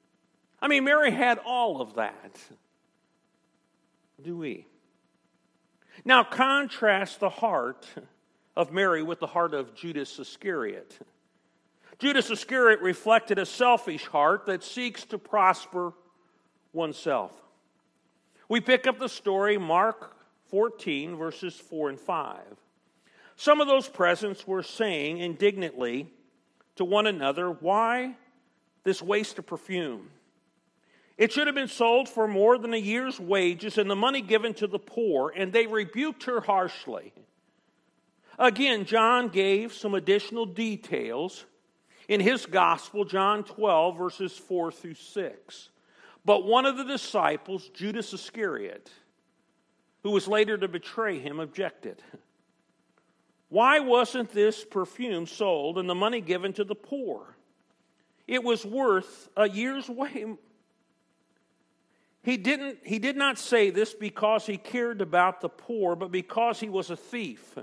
I 0.61 0.69
mean, 0.69 0.85
Mary 0.85 1.11
had 1.11 1.39
all 1.39 1.81
of 1.81 1.95
that. 1.95 2.39
Do 4.23 4.37
we? 4.37 4.67
Now, 6.05 6.25
contrast 6.25 7.21
the 7.21 7.29
heart 7.29 7.87
of 8.57 8.73
Mary 8.73 9.03
with 9.03 9.21
the 9.21 9.27
heart 9.27 9.55
of 9.55 9.75
Judas 9.75 10.19
Iscariot. 10.19 10.99
Judas 11.99 12.31
Iscariot 12.31 12.81
reflected 12.81 13.39
a 13.39 13.47
selfish 13.47 14.07
heart 14.07 14.47
that 14.47 14.63
seeks 14.63 15.05
to 15.07 15.19
prosper 15.19 15.93
oneself. 16.73 17.33
We 18.49 18.61
pick 18.61 18.87
up 18.87 18.99
the 18.99 19.09
story, 19.09 19.59
Mark 19.59 20.17
14, 20.51 21.17
verses 21.17 21.55
4 21.55 21.91
and 21.91 22.01
5. 22.01 22.39
Some 23.37 23.61
of 23.61 23.67
those 23.67 23.89
present 23.89 24.47
were 24.47 24.63
saying 24.63 25.19
indignantly 25.19 26.11
to 26.77 26.85
one 26.85 27.07
another, 27.07 27.51
Why 27.51 28.15
this 28.85 29.03
waste 29.03 29.39
of 29.39 29.47
perfume? 29.47 30.11
It 31.19 31.33
should 31.33 31.47
have 31.47 31.57
been 31.57 31.69
sold 31.69 32.09
for 32.09 32.29
more 32.29 32.59
than 32.59 32.75
a 32.75 32.79
year's 32.79 33.19
wages 33.19 33.79
and 33.79 33.91
the 33.91 33.97
money 33.97 34.21
given 34.21 34.55
to 34.55 34.67
the 34.67 34.79
poor, 34.79 35.33
and 35.35 35.53
they 35.53 35.67
rebuked 35.67 36.25
her 36.25 36.41
harshly. 36.41 37.13
Again, 38.39 38.85
John 38.85 39.29
gave 39.29 39.73
some 39.73 39.95
additional 39.95 40.45
details 40.45 41.47
in 42.07 42.21
his 42.21 42.47
gospel, 42.47 43.05
John 43.05 43.45
12, 43.45 43.97
verses 43.97 44.37
4 44.37 44.71
through 44.71 44.95
6. 44.95 45.69
But 46.27 46.45
one 46.45 46.67
of 46.67 46.77
the 46.77 46.85
disciples, 46.85 47.69
Judas 47.69 48.13
Iscariot, 48.13 48.91
who 50.03 50.11
was 50.11 50.27
later 50.27 50.59
to 50.59 50.67
betray 50.67 51.21
him, 51.21 51.39
objected. 51.39 52.03
Why 53.49 53.79
wasn't 53.79 54.33
this 54.33 54.65
perfume 54.65 55.27
sold 55.27 55.79
and 55.79 55.89
the 55.89 55.95
money 55.95 56.21
given 56.21 56.53
to 56.55 56.65
the 56.65 56.75
poor? 56.75 57.37
It 58.27 58.43
was 58.43 58.67
worth 58.67 59.29
a 59.37 59.49
year's 59.49 59.89
wage. 59.89 60.37
He, 62.25 62.37
didn't, 62.37 62.79
he 62.83 62.99
did 62.99 63.17
not 63.17 63.39
say 63.39 63.71
this 63.71 63.95
because 63.95 64.47
he 64.47 64.57
cared 64.57 65.01
about 65.01 65.41
the 65.41 65.49
poor, 65.49 65.95
but 65.95 66.11
because 66.11 66.59
he 66.59 66.69
was 66.69 66.91
a 66.91 66.97
thief. 66.97 67.57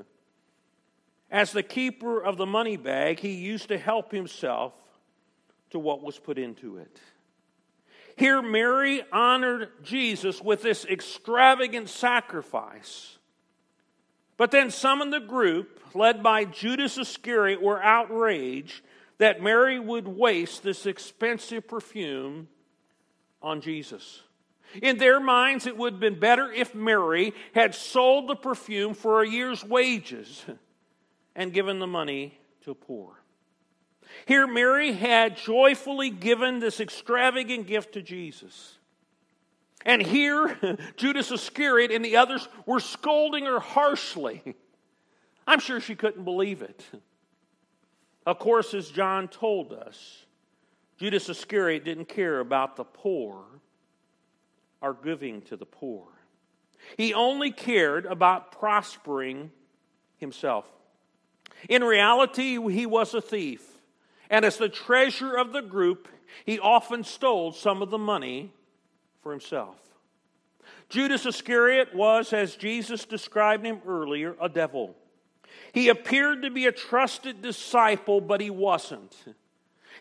As 1.29 1.51
the 1.51 1.63
keeper 1.63 2.23
of 2.23 2.37
the 2.37 2.45
money 2.45 2.77
bag, 2.77 3.19
he 3.19 3.33
used 3.33 3.67
to 3.67 3.77
help 3.77 4.13
himself 4.13 4.71
to 5.71 5.79
what 5.79 6.01
was 6.01 6.17
put 6.17 6.37
into 6.37 6.77
it. 6.77 6.97
Here, 8.15 8.41
Mary 8.41 9.01
honored 9.11 9.69
Jesus 9.83 10.41
with 10.41 10.61
this 10.61 10.85
extravagant 10.85 11.89
sacrifice. 11.89 13.17
But 14.37 14.51
then 14.51 14.71
some 14.71 15.01
in 15.01 15.09
the 15.09 15.19
group, 15.19 15.79
led 15.93 16.21
by 16.21 16.45
Judas 16.45 16.97
Iscariot, 16.97 17.61
were 17.61 17.81
outraged 17.81 18.81
that 19.17 19.41
Mary 19.41 19.79
would 19.79 20.07
waste 20.07 20.63
this 20.63 20.85
expensive 20.85 21.67
perfume 21.67 22.47
on 23.41 23.61
Jesus. 23.61 24.21
In 24.81 24.97
their 24.97 25.19
minds, 25.19 25.67
it 25.67 25.77
would 25.77 25.93
have 25.93 25.99
been 25.99 26.19
better 26.19 26.51
if 26.51 26.73
Mary 26.73 27.33
had 27.53 27.75
sold 27.75 28.27
the 28.27 28.35
perfume 28.35 28.93
for 28.93 29.21
a 29.21 29.29
year's 29.29 29.63
wages 29.63 30.43
and 31.35 31.53
given 31.53 31.79
the 31.79 31.87
money 31.87 32.39
to 32.65 32.73
poor. 32.73 33.22
Here, 34.25 34.47
Mary 34.47 34.93
had 34.93 35.37
joyfully 35.37 36.09
given 36.09 36.59
this 36.59 36.79
extravagant 36.79 37.67
gift 37.67 37.93
to 37.93 38.01
Jesus. 38.01 38.77
And 39.85 40.01
here, 40.01 40.57
Judas 40.97 41.31
Iscariot 41.31 41.91
and 41.91 42.03
the 42.03 42.17
others 42.17 42.47
were 42.65 42.79
scolding 42.79 43.45
her 43.45 43.59
harshly. 43.59 44.55
I'm 45.47 45.59
sure 45.59 45.79
she 45.79 45.95
couldn't 45.95 46.23
believe 46.23 46.61
it. 46.61 46.83
Of 48.25 48.39
course, 48.39 48.73
as 48.73 48.89
John 48.89 49.27
told 49.27 49.73
us, 49.73 50.23
Judas 50.97 51.27
Iscariot 51.27 51.83
didn't 51.83 52.07
care 52.07 52.39
about 52.39 52.77
the 52.77 52.85
poor 52.85 53.43
or 54.79 54.93
giving 54.93 55.41
to 55.41 55.57
the 55.57 55.65
poor. 55.65 56.07
He 56.95 57.13
only 57.13 57.51
cared 57.51 58.05
about 58.05 58.53
prospering 58.53 59.51
himself. 60.15 60.65
In 61.67 61.83
reality, 61.83 62.57
he 62.71 62.85
was 62.85 63.13
a 63.13 63.21
thief. 63.21 63.72
And 64.29 64.45
as 64.45 64.57
the 64.57 64.69
treasurer 64.69 65.37
of 65.37 65.53
the 65.53 65.61
group, 65.61 66.07
he 66.45 66.59
often 66.59 67.03
stole 67.03 67.51
some 67.51 67.81
of 67.81 67.89
the 67.89 67.97
money 67.97 68.51
for 69.21 69.31
himself. 69.31 69.77
Judas 70.89 71.25
Iscariot 71.25 71.93
was, 71.95 72.33
as 72.33 72.55
Jesus 72.55 73.05
described 73.05 73.65
him 73.65 73.81
earlier, 73.87 74.35
a 74.41 74.49
devil. 74.49 74.95
He 75.73 75.89
appeared 75.89 76.43
to 76.43 76.51
be 76.51 76.65
a 76.65 76.71
trusted 76.71 77.41
disciple, 77.41 78.21
but 78.21 78.41
he 78.41 78.49
wasn't. 78.49 79.15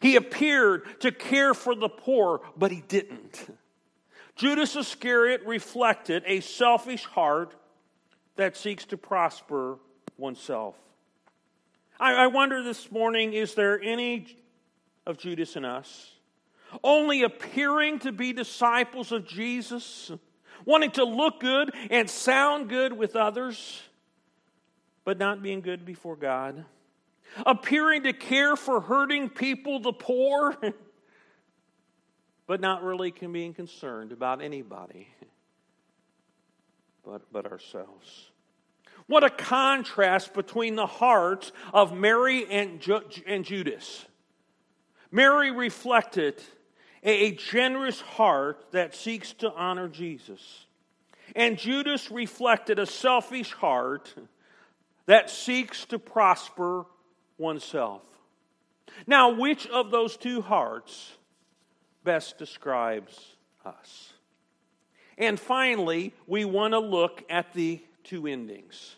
He 0.00 0.16
appeared 0.16 1.00
to 1.00 1.12
care 1.12 1.54
for 1.54 1.74
the 1.74 1.88
poor, 1.88 2.40
but 2.56 2.72
he 2.72 2.82
didn't. 2.88 3.46
Judas 4.34 4.74
Iscariot 4.76 5.42
reflected 5.46 6.24
a 6.26 6.40
selfish 6.40 7.04
heart 7.04 7.54
that 8.36 8.56
seeks 8.56 8.84
to 8.86 8.96
prosper 8.96 9.78
oneself. 10.16 10.76
I, 12.02 12.24
I 12.24 12.26
wonder 12.26 12.64
this 12.64 12.90
morning 12.90 13.32
is 13.32 13.54
there 13.54 13.80
any 13.80 14.26
of 15.06 15.18
Judas 15.18 15.54
in 15.54 15.64
us? 15.64 16.10
Only 16.82 17.22
appearing 17.22 18.00
to 18.00 18.10
be 18.10 18.32
disciples 18.32 19.12
of 19.12 19.24
Jesus, 19.24 20.10
wanting 20.64 20.90
to 20.92 21.04
look 21.04 21.38
good 21.38 21.72
and 21.90 22.10
sound 22.10 22.68
good 22.68 22.92
with 22.92 23.14
others, 23.14 23.82
but 25.04 25.16
not 25.16 25.44
being 25.44 25.60
good 25.60 25.84
before 25.84 26.16
God. 26.16 26.64
Appearing 27.46 28.02
to 28.02 28.12
care 28.12 28.56
for 28.56 28.80
hurting 28.80 29.30
people, 29.30 29.78
the 29.78 29.92
poor, 29.92 30.56
but 32.48 32.60
not 32.60 32.82
really 32.82 33.12
being 33.12 33.54
concerned 33.54 34.10
about 34.10 34.42
anybody 34.42 35.06
but, 37.04 37.22
but 37.32 37.50
ourselves. 37.50 38.31
What 39.06 39.24
a 39.24 39.30
contrast 39.30 40.34
between 40.34 40.76
the 40.76 40.86
hearts 40.86 41.52
of 41.72 41.94
Mary 41.94 42.46
and, 42.50 42.80
Ju- 42.80 43.02
and 43.26 43.44
Judas. 43.44 44.06
Mary 45.10 45.50
reflected 45.50 46.42
a, 47.02 47.26
a 47.26 47.32
generous 47.32 48.00
heart 48.00 48.64
that 48.72 48.94
seeks 48.94 49.32
to 49.34 49.52
honor 49.52 49.88
Jesus. 49.88 50.66
And 51.34 51.58
Judas 51.58 52.10
reflected 52.10 52.78
a 52.78 52.86
selfish 52.86 53.52
heart 53.52 54.14
that 55.06 55.30
seeks 55.30 55.84
to 55.86 55.98
prosper 55.98 56.84
oneself. 57.38 58.02
Now, 59.06 59.30
which 59.30 59.66
of 59.66 59.90
those 59.90 60.16
two 60.16 60.42
hearts 60.42 61.12
best 62.04 62.38
describes 62.38 63.18
us? 63.64 64.12
And 65.18 65.38
finally, 65.38 66.12
we 66.26 66.44
want 66.44 66.72
to 66.72 66.78
look 66.78 67.22
at 67.28 67.52
the 67.52 67.82
two 68.04 68.26
endings. 68.26 68.96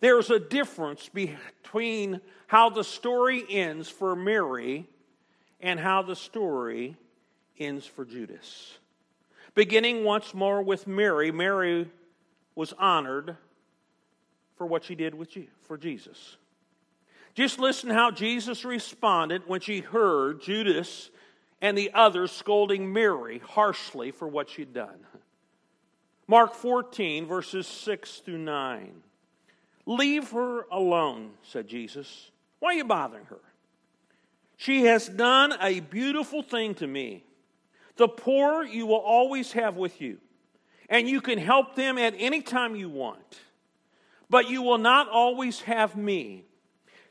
There's 0.00 0.30
a 0.30 0.38
difference 0.38 1.08
between 1.08 2.20
how 2.46 2.70
the 2.70 2.84
story 2.84 3.44
ends 3.48 3.88
for 3.88 4.16
Mary 4.16 4.86
and 5.60 5.78
how 5.78 6.02
the 6.02 6.16
story 6.16 6.96
ends 7.58 7.86
for 7.86 8.04
Judas. 8.04 8.78
Beginning 9.54 10.04
once 10.04 10.32
more 10.32 10.62
with 10.62 10.86
Mary, 10.86 11.30
Mary 11.30 11.90
was 12.54 12.72
honored 12.78 13.36
for 14.56 14.66
what 14.66 14.84
she 14.84 14.94
did 14.94 15.14
with 15.14 15.36
you, 15.36 15.46
for 15.64 15.76
Jesus. 15.76 16.36
Just 17.34 17.58
listen 17.58 17.90
how 17.90 18.10
Jesus 18.10 18.64
responded 18.64 19.42
when 19.46 19.60
she 19.60 19.80
heard 19.80 20.42
Judas 20.42 21.10
and 21.60 21.76
the 21.76 21.90
others 21.94 22.32
scolding 22.32 22.92
Mary 22.92 23.38
harshly 23.38 24.10
for 24.10 24.26
what 24.26 24.48
she'd 24.48 24.72
done. 24.72 25.06
Mark 26.30 26.54
14, 26.54 27.26
verses 27.26 27.66
6 27.66 28.18
through 28.18 28.38
9. 28.38 29.02
Leave 29.84 30.30
her 30.30 30.64
alone, 30.70 31.32
said 31.42 31.66
Jesus. 31.66 32.30
Why 32.60 32.68
are 32.68 32.74
you 32.74 32.84
bothering 32.84 33.24
her? 33.24 33.40
She 34.56 34.84
has 34.84 35.08
done 35.08 35.52
a 35.60 35.80
beautiful 35.80 36.44
thing 36.44 36.76
to 36.76 36.86
me. 36.86 37.24
The 37.96 38.06
poor 38.06 38.62
you 38.62 38.86
will 38.86 39.00
always 39.00 39.50
have 39.54 39.74
with 39.74 40.00
you, 40.00 40.18
and 40.88 41.08
you 41.08 41.20
can 41.20 41.36
help 41.36 41.74
them 41.74 41.98
at 41.98 42.14
any 42.16 42.42
time 42.42 42.76
you 42.76 42.88
want. 42.88 43.40
But 44.28 44.48
you 44.48 44.62
will 44.62 44.78
not 44.78 45.08
always 45.08 45.62
have 45.62 45.96
me. 45.96 46.44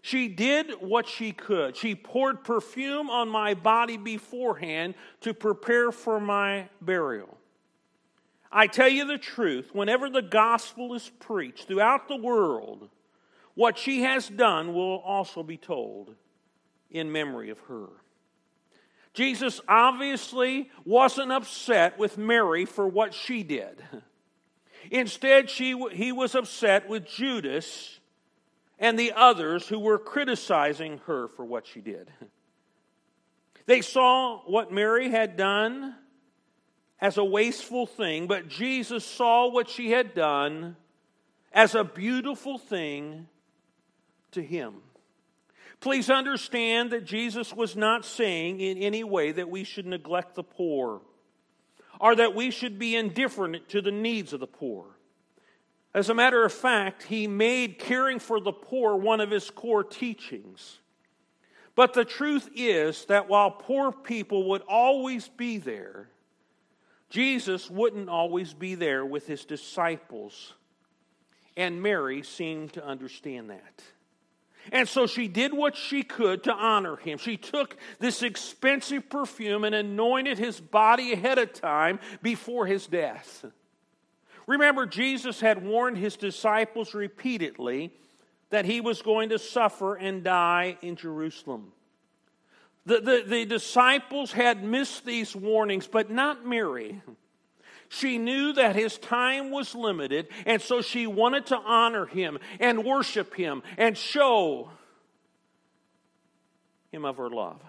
She 0.02 0.30
did 0.30 0.76
what 0.80 1.10
she 1.10 1.34
could. 1.34 1.76
She 1.76 1.94
poured 1.94 2.46
perfume 2.46 3.10
on 3.10 3.28
my 3.28 3.54
body 3.54 3.98
beforehand 3.98 4.96
to 5.20 5.34
prepare 5.34 5.92
for 5.92 6.22
my 6.22 6.70
burial. 6.80 7.39
I 8.52 8.68
tell 8.68 8.90
you 8.90 9.06
the 9.06 9.18
truth, 9.18 9.70
whenever 9.74 10.10
the 10.10 10.22
gospel 10.22 10.94
is 10.96 11.12
preached 11.20 11.68
throughout 11.68 12.08
the 12.08 12.16
world, 12.16 12.90
what 13.54 13.78
she 13.78 14.02
has 14.02 14.28
done 14.28 14.74
will 14.74 15.00
also 15.00 15.44
be 15.44 15.58
told 15.58 16.16
in 16.90 17.12
memory 17.12 17.50
of 17.50 17.60
her. 17.68 17.88
Jesus 19.14 19.60
obviously 19.68 20.70
wasn't 20.86 21.32
upset 21.32 22.00
with 22.00 22.18
Mary 22.18 22.66
for 22.66 22.88
what 22.88 23.14
she 23.14 23.44
did. 23.44 23.84
Instead, 24.92 25.50
she, 25.50 25.78
he 25.92 26.12
was 26.12 26.36
upset 26.36 26.88
with 26.88 27.06
Judas 27.06 28.00
and 28.80 28.98
the 28.98 29.12
others 29.16 29.68
who 29.68 29.78
were 29.78 30.00
criticizing 30.00 31.00
her 31.06 31.28
for 31.28 31.44
what 31.44 31.68
she 31.68 31.82
did. 31.82 32.10
They 33.66 33.82
saw 33.82 34.40
what 34.48 34.72
Mary 34.72 35.10
had 35.10 35.38
done 35.38 35.96
as 37.02 37.18
a 37.18 37.24
wasteful 37.24 37.86
thing, 37.86 38.28
but 38.28 38.48
Jesus 38.48 39.06
saw 39.06 39.48
what 39.48 39.70
she 39.70 39.92
had 39.92 40.14
done 40.14 40.76
as 41.54 41.76
a 41.76 41.84
beautiful 41.84 42.58
thing 42.58 43.28
to 44.32 44.42
him. 44.42 44.76
Please 45.80 46.10
understand 46.10 46.92
that 46.92 47.06
Jesus 47.06 47.54
was 47.54 47.76
not 47.76 48.04
saying 48.04 48.60
in 48.60 48.78
any 48.78 49.04
way 49.04 49.32
that 49.32 49.50
we 49.50 49.64
should 49.64 49.86
neglect 49.86 50.36
the 50.36 50.44
poor 50.44 51.02
or 52.02 52.16
that 52.16 52.36
we 52.36 52.52
should 52.52 52.78
be 52.78 52.96
indifferent 52.96 53.70
to 53.70 53.82
the 53.82 53.92
needs 53.92 54.34
of 54.34 54.42
the 54.42 54.48
poor. 54.48 54.86
As 55.94 56.10
a 56.10 56.14
matter 56.14 56.44
of 56.44 56.54
fact, 56.54 57.04
he 57.04 57.28
made 57.28 57.80
caring 57.80 58.20
for 58.20 58.40
the 58.40 58.52
poor 58.52 58.96
one 58.96 59.22
of 59.22 59.32
his 59.32 59.50
core 59.50 59.84
teachings. 59.84 60.80
But 61.76 61.94
the 61.94 62.06
truth 62.06 62.50
is 62.56 63.06
that 63.06 63.30
while 63.30 63.50
poor 63.50 63.92
people 63.92 64.50
would 64.50 64.62
always 64.68 65.30
be 65.30 65.58
there, 65.58 66.10
Jesus 67.10 67.70
wouldn't 67.70 68.10
always 68.10 68.54
be 68.54 68.76
there 68.76 69.06
with 69.06 69.26
his 69.26 69.46
disciples, 69.46 70.54
and 71.58 71.82
Mary 71.82 72.22
seemed 72.22 72.74
to 72.74 72.86
understand 72.86 73.50
that. 73.50 73.84
And 74.72 74.88
so 74.88 75.08
she 75.08 75.28
did 75.28 75.54
what 75.54 75.76
she 75.76 76.04
could 76.04 76.44
to 76.44 76.54
honor 76.54 76.98
him. 76.98 77.18
She 77.18 77.38
took 77.38 77.78
this 78.00 78.22
expensive 78.22 79.10
perfume 79.10 79.64
and 79.64 79.74
anointed 79.74 80.38
his 80.38 80.60
body 80.60 81.14
ahead 81.14 81.40
of 81.40 81.54
time 81.54 82.00
before 82.22 82.68
his 82.68 82.86
death. 82.86 83.46
Remember, 84.46 84.86
Jesus 84.86 85.40
had 85.40 85.64
warned 85.64 85.98
his 85.98 86.18
disciples 86.18 86.94
repeatedly 86.94 87.92
that 88.50 88.66
he 88.66 88.82
was 88.82 89.02
going 89.02 89.30
to 89.30 89.40
suffer 89.40 89.96
and 89.96 90.24
die 90.24 90.78
in 90.82 90.96
Jerusalem. 90.96 91.72
The, 92.90 93.02
the, 93.02 93.24
the 93.24 93.46
disciples 93.46 94.32
had 94.32 94.64
missed 94.64 95.06
these 95.06 95.36
warnings, 95.36 95.86
but 95.86 96.10
not 96.10 96.44
Mary. 96.44 97.04
She 97.88 98.18
knew 98.18 98.52
that 98.54 98.76
his 98.76 98.98
time 98.98 99.52
was 99.52 99.76
limited, 99.76 100.28
and 100.48 100.60
so 100.60 100.82
she 100.82 101.06
wanted 101.06 101.46
to 101.48 101.58
honor 101.58 102.08
him 102.08 102.40
and 102.60 102.84
worship 102.84 103.36
him 103.36 103.62
and 103.78 103.96
show 103.96 104.72
him 106.92 107.06
of 107.06 107.18
her 107.18 107.30
love. 107.30 107.62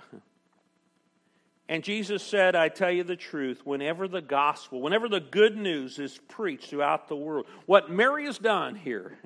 And 1.68 1.84
Jesus 1.84 2.22
said, 2.22 2.56
I 2.56 2.70
tell 2.70 2.90
you 2.90 3.04
the 3.04 3.14
truth, 3.14 3.60
whenever 3.66 4.08
the 4.08 4.22
gospel, 4.22 4.80
whenever 4.80 5.06
the 5.06 5.20
good 5.20 5.54
news 5.54 5.98
is 5.98 6.18
preached 6.28 6.70
throughout 6.70 7.08
the 7.08 7.16
world, 7.16 7.44
what 7.66 7.90
Mary 7.90 8.24
has 8.24 8.38
done 8.38 8.74
here 8.74 9.18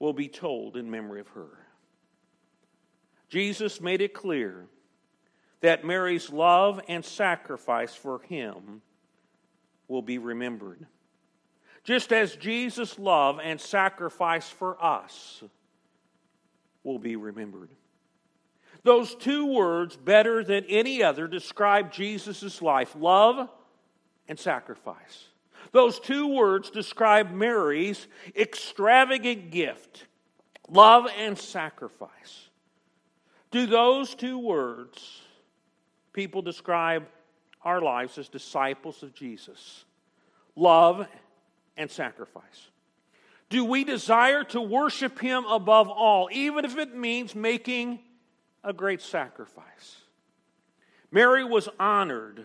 will 0.00 0.12
be 0.12 0.26
told 0.26 0.76
in 0.76 0.90
memory 0.90 1.20
of 1.20 1.28
her. 1.28 1.46
Jesus 3.28 3.80
made 3.80 4.00
it 4.00 4.14
clear 4.14 4.66
that 5.60 5.84
Mary's 5.84 6.30
love 6.30 6.80
and 6.88 7.04
sacrifice 7.04 7.94
for 7.94 8.20
him 8.20 8.82
will 9.88 10.02
be 10.02 10.18
remembered. 10.18 10.86
Just 11.84 12.12
as 12.12 12.36
Jesus' 12.36 12.98
love 12.98 13.40
and 13.42 13.60
sacrifice 13.60 14.48
for 14.48 14.82
us 14.82 15.42
will 16.82 16.98
be 16.98 17.16
remembered. 17.16 17.70
Those 18.82 19.14
two 19.14 19.46
words, 19.46 19.96
better 19.96 20.44
than 20.44 20.64
any 20.68 21.02
other, 21.02 21.26
describe 21.26 21.92
Jesus' 21.92 22.62
life 22.62 22.94
love 22.96 23.48
and 24.28 24.38
sacrifice. 24.38 25.26
Those 25.72 25.98
two 25.98 26.28
words 26.28 26.70
describe 26.70 27.32
Mary's 27.32 28.06
extravagant 28.36 29.50
gift 29.50 30.06
love 30.68 31.06
and 31.18 31.38
sacrifice. 31.38 32.45
Do 33.50 33.66
those 33.66 34.14
two 34.14 34.38
words 34.38 35.22
people 36.12 36.42
describe 36.42 37.06
our 37.62 37.80
lives 37.80 38.18
as 38.18 38.28
disciples 38.28 39.02
of 39.02 39.14
Jesus? 39.14 39.84
Love 40.54 41.06
and 41.76 41.90
sacrifice. 41.90 42.70
Do 43.48 43.64
we 43.64 43.84
desire 43.84 44.42
to 44.44 44.60
worship 44.60 45.20
Him 45.20 45.44
above 45.44 45.88
all, 45.88 46.28
even 46.32 46.64
if 46.64 46.76
it 46.76 46.94
means 46.96 47.34
making 47.34 48.00
a 48.64 48.72
great 48.72 49.00
sacrifice? 49.00 50.00
Mary 51.12 51.44
was 51.44 51.68
honored 51.78 52.44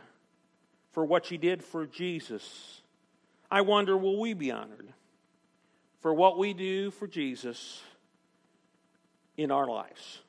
for 0.91 1.03
what 1.03 1.25
she 1.25 1.37
did 1.37 1.63
for 1.63 1.85
Jesus. 1.87 2.81
I 3.49 3.61
wonder, 3.61 3.97
will 3.97 4.19
we 4.19 4.33
be 4.33 4.51
honored 4.51 4.93
for 6.01 6.13
what 6.13 6.37
we 6.37 6.53
do 6.53 6.91
for 6.91 7.07
Jesus 7.07 7.81
in 9.37 9.51
our 9.51 9.67
lives? 9.67 10.19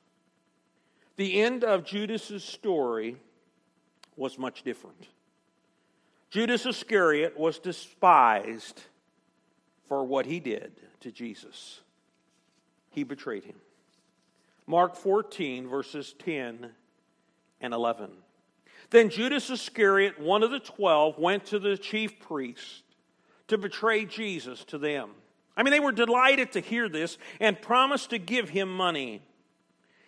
The 1.15 1.41
end 1.41 1.63
of 1.63 1.83
Judas's 1.83 2.43
story 2.43 3.17
was 4.15 4.37
much 4.37 4.63
different. 4.63 5.07
Judas 6.29 6.65
Iscariot 6.65 7.37
was 7.37 7.59
despised 7.59 8.81
for 9.87 10.03
what 10.03 10.25
he 10.25 10.39
did 10.39 10.71
to 11.01 11.11
Jesus. 11.11 11.81
He 12.89 13.03
betrayed 13.03 13.43
him. 13.43 13.57
Mark 14.65 14.95
14, 14.95 15.67
verses 15.67 16.15
10 16.19 16.71
and 17.61 17.73
11. 17.73 18.09
Then 18.89 19.09
Judas 19.09 19.49
Iscariot, 19.49 20.19
one 20.19 20.43
of 20.43 20.51
the 20.51 20.59
twelve, 20.59 21.17
went 21.17 21.45
to 21.47 21.59
the 21.59 21.77
chief 21.77 22.19
priests 22.19 22.83
to 23.47 23.57
betray 23.57 24.05
Jesus 24.05 24.63
to 24.65 24.77
them. 24.77 25.11
I 25.55 25.63
mean, 25.63 25.71
they 25.71 25.79
were 25.79 25.91
delighted 25.91 26.51
to 26.53 26.59
hear 26.59 26.89
this 26.89 27.17
and 27.39 27.61
promised 27.61 28.11
to 28.11 28.17
give 28.17 28.49
him 28.49 28.75
money. 28.75 29.21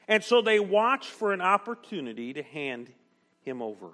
And 0.07 0.23
so 0.23 0.41
they 0.41 0.59
watch 0.59 1.07
for 1.07 1.33
an 1.33 1.41
opportunity 1.41 2.33
to 2.33 2.43
hand 2.43 2.91
him 3.41 3.61
over. 3.61 3.91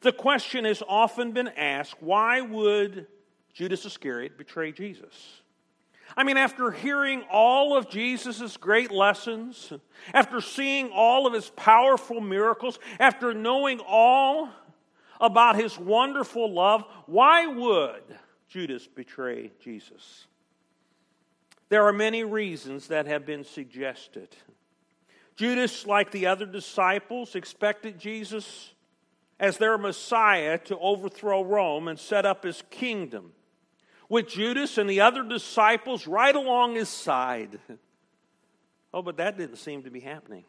The 0.00 0.12
question 0.12 0.64
has 0.64 0.82
often 0.86 1.32
been 1.32 1.48
asked 1.48 2.02
why 2.02 2.40
would 2.40 3.06
Judas 3.52 3.84
Iscariot 3.84 4.36
betray 4.36 4.72
Jesus? 4.72 5.42
I 6.16 6.24
mean, 6.24 6.36
after 6.36 6.70
hearing 6.70 7.24
all 7.30 7.76
of 7.76 7.88
Jesus' 7.88 8.56
great 8.56 8.90
lessons, 8.90 9.72
after 10.12 10.40
seeing 10.40 10.90
all 10.90 11.26
of 11.26 11.32
his 11.32 11.50
powerful 11.50 12.20
miracles, 12.20 12.78
after 13.00 13.32
knowing 13.32 13.80
all 13.86 14.50
about 15.20 15.56
his 15.56 15.78
wonderful 15.78 16.52
love, 16.52 16.84
why 17.06 17.46
would 17.46 18.02
Judas 18.48 18.86
betray 18.86 19.52
Jesus? 19.62 20.26
There 21.70 21.86
are 21.86 21.92
many 21.92 22.24
reasons 22.24 22.88
that 22.88 23.06
have 23.06 23.24
been 23.24 23.44
suggested. 23.44 24.28
Judas, 25.36 25.86
like 25.86 26.10
the 26.10 26.26
other 26.26 26.46
disciples, 26.46 27.34
expected 27.34 27.98
Jesus 27.98 28.72
as 29.40 29.58
their 29.58 29.76
Messiah 29.76 30.58
to 30.58 30.78
overthrow 30.78 31.42
Rome 31.42 31.88
and 31.88 31.98
set 31.98 32.24
up 32.24 32.44
his 32.44 32.62
kingdom, 32.70 33.32
with 34.08 34.28
Judas 34.28 34.78
and 34.78 34.88
the 34.88 35.00
other 35.00 35.22
disciples 35.22 36.06
right 36.06 36.34
along 36.34 36.74
his 36.74 36.88
side. 36.88 37.58
Oh, 38.94 39.00
but 39.00 39.16
that 39.16 39.38
didn't 39.38 39.56
seem 39.56 39.84
to 39.84 39.90
be 39.90 40.00
happening. 40.00 40.44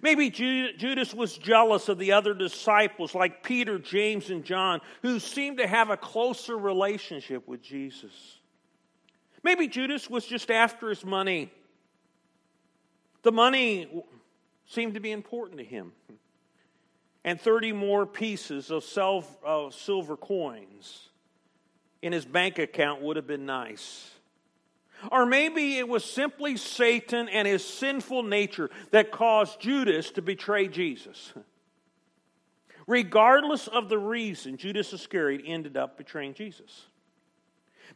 Maybe 0.00 0.30
Judas 0.30 1.12
was 1.14 1.36
jealous 1.36 1.88
of 1.88 1.98
the 1.98 2.12
other 2.12 2.34
disciples, 2.34 3.14
like 3.14 3.42
Peter, 3.42 3.78
James, 3.78 4.30
and 4.30 4.44
John, 4.44 4.80
who 5.02 5.20
seemed 5.20 5.58
to 5.58 5.66
have 5.66 5.90
a 5.90 5.96
closer 5.96 6.56
relationship 6.56 7.46
with 7.46 7.62
Jesus. 7.62 8.40
Maybe 9.42 9.68
Judas 9.68 10.08
was 10.08 10.24
just 10.24 10.50
after 10.50 10.88
his 10.88 11.04
money. 11.04 11.52
The 13.22 13.32
money 13.32 14.04
seemed 14.66 14.94
to 14.94 15.00
be 15.00 15.12
important 15.12 15.58
to 15.58 15.64
him 15.64 15.92
and 17.24 17.40
30 17.40 17.72
more 17.72 18.04
pieces 18.04 18.70
of 18.70 18.82
silver 18.84 20.16
coins 20.16 21.08
in 22.00 22.12
his 22.12 22.24
bank 22.24 22.58
account 22.58 23.00
would 23.00 23.16
have 23.16 23.28
been 23.28 23.46
nice. 23.46 24.10
Or 25.10 25.24
maybe 25.26 25.78
it 25.78 25.88
was 25.88 26.04
simply 26.04 26.56
Satan 26.56 27.28
and 27.28 27.46
his 27.46 27.64
sinful 27.64 28.24
nature 28.24 28.70
that 28.90 29.12
caused 29.12 29.60
Judas 29.60 30.10
to 30.12 30.22
betray 30.22 30.68
Jesus. 30.68 31.32
Regardless 32.88 33.68
of 33.68 33.88
the 33.88 33.98
reason, 33.98 34.56
Judas 34.56 34.92
Iscariot 34.92 35.42
ended 35.46 35.76
up 35.76 35.96
betraying 35.96 36.34
Jesus. 36.34 36.86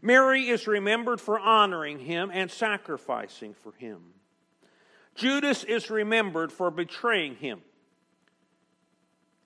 Mary 0.01 0.49
is 0.49 0.69
remembered 0.69 1.21
for 1.21 1.39
honoring 1.39 1.99
him 1.99 2.31
and 2.33 2.51
sacrificing 2.51 3.55
for 3.55 3.73
him. 3.73 4.01
Judas 5.17 5.65
is 5.65 5.91
remembered 5.91 6.53
for 6.53 6.71
betraying 6.71 7.37
him 7.37 7.61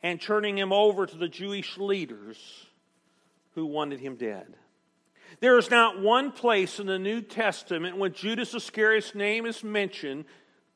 and 0.03 0.21
turning 0.21 0.59
him 0.59 0.73
over 0.73 1.07
to 1.07 1.17
the 1.17 1.29
Jewish 1.29 1.79
leaders 1.79 2.67
who 3.55 3.67
wanted 3.67 4.01
him 4.01 4.17
dead. 4.17 4.57
There 5.41 5.59
is 5.59 5.71
not 5.71 6.01
one 6.01 6.33
place 6.33 6.81
in 6.81 6.87
the 6.87 6.99
New 6.99 7.23
Testament 7.23 7.97
when 7.97 8.13
Judas 8.13 8.55
Iscariot's 8.55 9.15
name 9.15 9.47
is 9.47 9.63
mentioned 9.63 10.25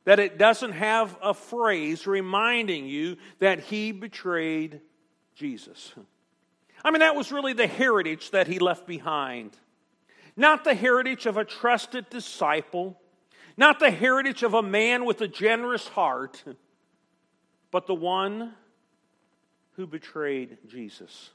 that 0.04 0.20
it 0.20 0.38
doesn't 0.38 0.72
have 0.72 1.16
a 1.22 1.34
phrase 1.34 2.06
reminding 2.06 2.86
you 2.86 3.16
that 3.40 3.60
he 3.60 3.90
betrayed 3.90 4.80
Jesus. 5.34 5.92
I 6.84 6.90
mean, 6.90 7.00
that 7.00 7.16
was 7.16 7.32
really 7.32 7.54
the 7.54 7.66
heritage 7.66 8.30
that 8.30 8.46
he 8.46 8.58
left 8.58 8.86
behind. 8.86 9.56
Not 10.36 10.64
the 10.64 10.74
heritage 10.74 11.26
of 11.26 11.36
a 11.36 11.44
trusted 11.44 12.10
disciple, 12.10 13.00
not 13.56 13.78
the 13.78 13.90
heritage 13.90 14.42
of 14.42 14.54
a 14.54 14.62
man 14.62 15.04
with 15.04 15.20
a 15.20 15.28
generous 15.28 15.88
heart, 15.88 16.42
but 17.70 17.86
the 17.86 17.94
one 17.94 18.52
who 19.76 19.86
betrayed 19.86 20.58
Jesus. 20.68 21.30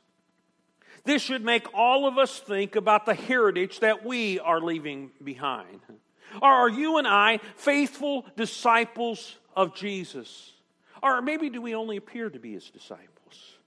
This 1.04 1.22
should 1.22 1.44
make 1.44 1.74
all 1.74 2.08
of 2.08 2.18
us 2.18 2.40
think 2.40 2.76
about 2.76 3.06
the 3.06 3.14
heritage 3.14 3.80
that 3.80 4.06
we 4.06 4.40
are 4.40 4.60
leaving 4.60 5.12
behind. 5.24 5.80
Are 6.42 6.70
you 6.70 6.98
and 6.98 7.08
I 7.08 7.40
faithful 7.56 8.26
disciples 8.36 9.38
of 9.56 9.76
Jesus? 9.76 10.54
Or 11.02 11.22
maybe 11.22 11.50
do 11.50 11.62
we 11.62 11.76
only 11.76 11.98
appear 11.98 12.30
to 12.30 12.40
be 12.40 12.54
his 12.54 12.70
disciples? 12.70 13.58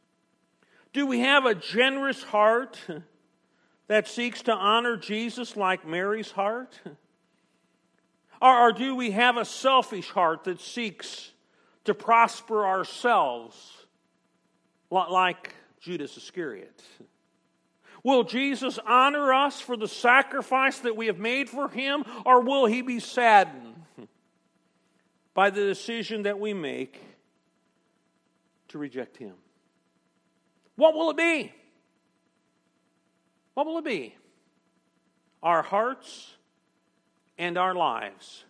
Do 0.92 1.06
we 1.06 1.20
have 1.20 1.46
a 1.46 1.54
generous 1.54 2.22
heart 2.22 2.78
that 3.88 4.06
seeks 4.06 4.42
to 4.42 4.52
honor 4.52 4.96
Jesus 4.96 5.56
like 5.56 5.86
Mary's 5.86 6.30
heart? 6.30 6.78
Or 8.42 8.72
do 8.72 8.94
we 8.96 9.12
have 9.12 9.36
a 9.36 9.44
selfish 9.44 10.10
heart 10.10 10.44
that 10.44 10.60
seeks 10.60 11.32
to 11.84 11.94
prosper 11.94 12.66
ourselves 12.66 13.86
like 14.90 15.54
Judas 15.80 16.16
Iscariot. 16.16 16.82
Will 18.04 18.24
Jesus 18.24 18.78
honor 18.86 19.32
us 19.32 19.60
for 19.60 19.76
the 19.76 19.88
sacrifice 19.88 20.78
that 20.80 20.96
we 20.96 21.06
have 21.06 21.18
made 21.18 21.48
for 21.48 21.68
him, 21.68 22.04
or 22.26 22.40
will 22.40 22.66
he 22.66 22.82
be 22.82 23.00
saddened 23.00 23.76
by 25.34 25.50
the 25.50 25.64
decision 25.64 26.22
that 26.22 26.38
we 26.38 26.52
make 26.52 27.00
to 28.68 28.78
reject 28.78 29.16
him? 29.16 29.34
What 30.76 30.94
will 30.94 31.10
it 31.10 31.16
be? 31.16 31.52
What 33.54 33.66
will 33.66 33.78
it 33.78 33.84
be? 33.84 34.14
Our 35.42 35.62
hearts 35.62 36.34
and 37.38 37.56
our 37.58 37.74
lives 37.74 38.44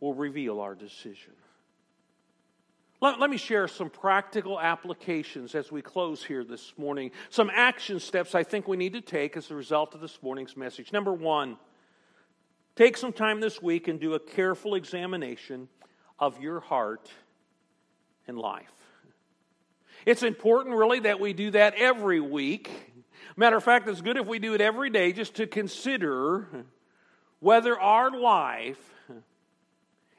will 0.00 0.14
reveal 0.14 0.60
our 0.60 0.74
decision. 0.74 1.32
Let, 3.00 3.20
let, 3.20 3.28
me 3.28 3.36
share 3.36 3.68
some 3.68 3.90
practical 3.90 4.58
applications 4.58 5.54
as 5.54 5.70
we 5.70 5.82
close 5.82 6.24
here 6.24 6.44
this 6.44 6.72
morning. 6.78 7.10
Some 7.28 7.50
action 7.52 8.00
steps 8.00 8.34
I 8.34 8.44
think 8.44 8.66
we 8.66 8.76
need 8.76 8.94
to 8.94 9.00
take 9.00 9.36
as 9.36 9.50
a 9.50 9.54
result 9.54 9.94
of 9.94 10.00
this 10.00 10.18
morning's 10.22 10.56
message. 10.56 10.92
Number 10.92 11.12
one, 11.12 11.58
take 12.76 12.96
some 12.96 13.12
time 13.12 13.40
this 13.40 13.60
week 13.60 13.88
and 13.88 14.00
do 14.00 14.14
a 14.14 14.20
careful 14.20 14.74
examination 14.74 15.68
of 16.18 16.40
your 16.40 16.60
heart 16.60 17.10
and 18.26 18.38
life. 18.38 18.72
It's 20.06 20.22
important, 20.22 20.74
really, 20.74 21.00
that 21.00 21.20
we 21.20 21.32
do 21.32 21.50
that 21.52 21.74
every 21.76 22.20
week. 22.20 22.70
Matter 23.36 23.56
of 23.56 23.64
fact, 23.64 23.88
it's 23.88 24.00
good 24.00 24.16
if 24.16 24.26
we 24.26 24.38
do 24.38 24.54
it 24.54 24.60
every 24.60 24.90
day 24.90 25.12
just 25.12 25.34
to 25.34 25.46
consider 25.46 26.64
whether 27.40 27.78
our 27.78 28.10
life 28.10 28.94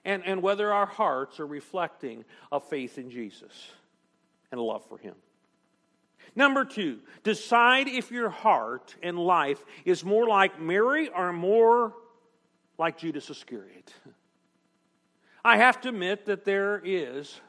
and, 0.06 0.24
and 0.26 0.42
whether 0.42 0.72
our 0.72 0.86
hearts 0.86 1.40
are 1.40 1.48
reflecting 1.48 2.24
a 2.52 2.60
faith 2.60 2.98
in 2.98 3.10
Jesus 3.10 3.72
and 4.52 4.60
a 4.60 4.64
love 4.64 4.86
for 4.88 4.98
Him. 4.98 5.16
Number 6.36 6.66
two, 6.66 7.00
decide 7.24 7.88
if 7.88 8.12
your 8.12 8.30
heart 8.30 8.96
and 9.02 9.18
life 9.18 9.64
is 9.86 10.04
more 10.04 10.28
like 10.28 10.62
Mary 10.62 11.10
or 11.10 11.32
more 11.34 11.94
like 12.78 12.98
Judas 12.98 13.30
Iscariot. 13.30 13.94
I 15.44 15.58
have 15.58 15.80
to 15.82 15.90
admit 15.90 16.26
that 16.26 16.44
there 16.44 16.82
is, 16.84 17.40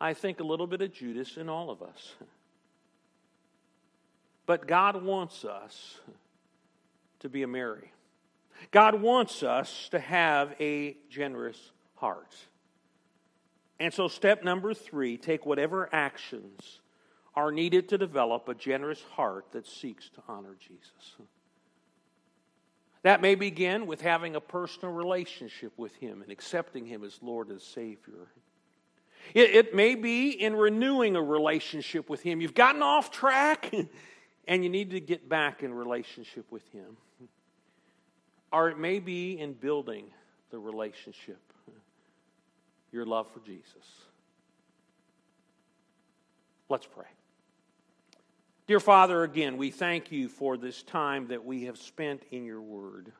I 0.00 0.14
think, 0.14 0.40
a 0.40 0.44
little 0.44 0.66
bit 0.66 0.82
of 0.82 0.92
Judas 0.92 1.36
in 1.36 1.48
all 1.48 1.70
of 1.70 1.82
us. 1.82 2.14
But 4.46 4.66
God 4.66 5.02
wants 5.02 5.44
us 5.44 5.98
to 7.20 7.30
be 7.30 7.42
a 7.42 7.46
Mary. 7.46 7.93
God 8.70 9.00
wants 9.00 9.42
us 9.42 9.88
to 9.90 9.98
have 9.98 10.54
a 10.60 10.96
generous 11.10 11.72
heart. 11.96 12.34
And 13.80 13.92
so, 13.92 14.08
step 14.08 14.44
number 14.44 14.74
three 14.74 15.16
take 15.16 15.46
whatever 15.46 15.88
actions 15.92 16.80
are 17.34 17.50
needed 17.50 17.88
to 17.88 17.98
develop 17.98 18.48
a 18.48 18.54
generous 18.54 19.02
heart 19.12 19.46
that 19.52 19.66
seeks 19.66 20.08
to 20.10 20.22
honor 20.28 20.56
Jesus. 20.60 21.16
That 23.02 23.20
may 23.20 23.34
begin 23.34 23.86
with 23.86 24.00
having 24.00 24.34
a 24.34 24.40
personal 24.40 24.94
relationship 24.94 25.72
with 25.76 25.94
Him 25.96 26.22
and 26.22 26.30
accepting 26.30 26.86
Him 26.86 27.04
as 27.04 27.18
Lord 27.20 27.48
and 27.48 27.60
Savior. 27.60 28.28
It, 29.34 29.50
it, 29.50 29.74
may 29.74 29.94
be 29.94 30.30
in 30.30 30.54
renewing 30.54 31.16
a 31.16 31.22
relationship 31.22 32.08
with 32.08 32.22
Him. 32.22 32.40
You've 32.40 32.54
gotten 32.54 32.82
off 32.82 33.10
track 33.10 33.74
and 34.48 34.62
you 34.62 34.70
need 34.70 34.90
to 34.90 35.00
get 35.00 35.28
back 35.28 35.62
in 35.62 35.74
relationship 35.74 36.50
with 36.50 36.66
Him. 36.72 36.96
Or 38.54 38.68
it 38.68 38.78
may 38.78 39.00
be 39.00 39.36
in 39.36 39.54
building 39.54 40.06
the 40.52 40.60
relationship, 40.60 41.40
your 42.92 43.04
love 43.04 43.26
for 43.32 43.40
Jesus. 43.40 43.84
Let's 46.68 46.86
pray. 46.86 47.08
Dear 48.68 48.78
Father, 48.78 49.24
again, 49.24 49.56
we 49.56 49.72
thank 49.72 50.12
you 50.12 50.28
for 50.28 50.56
this 50.56 50.84
time 50.84 51.26
that 51.28 51.44
we 51.44 51.64
have 51.64 51.76
spent 51.76 52.22
in 52.30 52.44
your 52.44 52.62
word. 52.62 53.10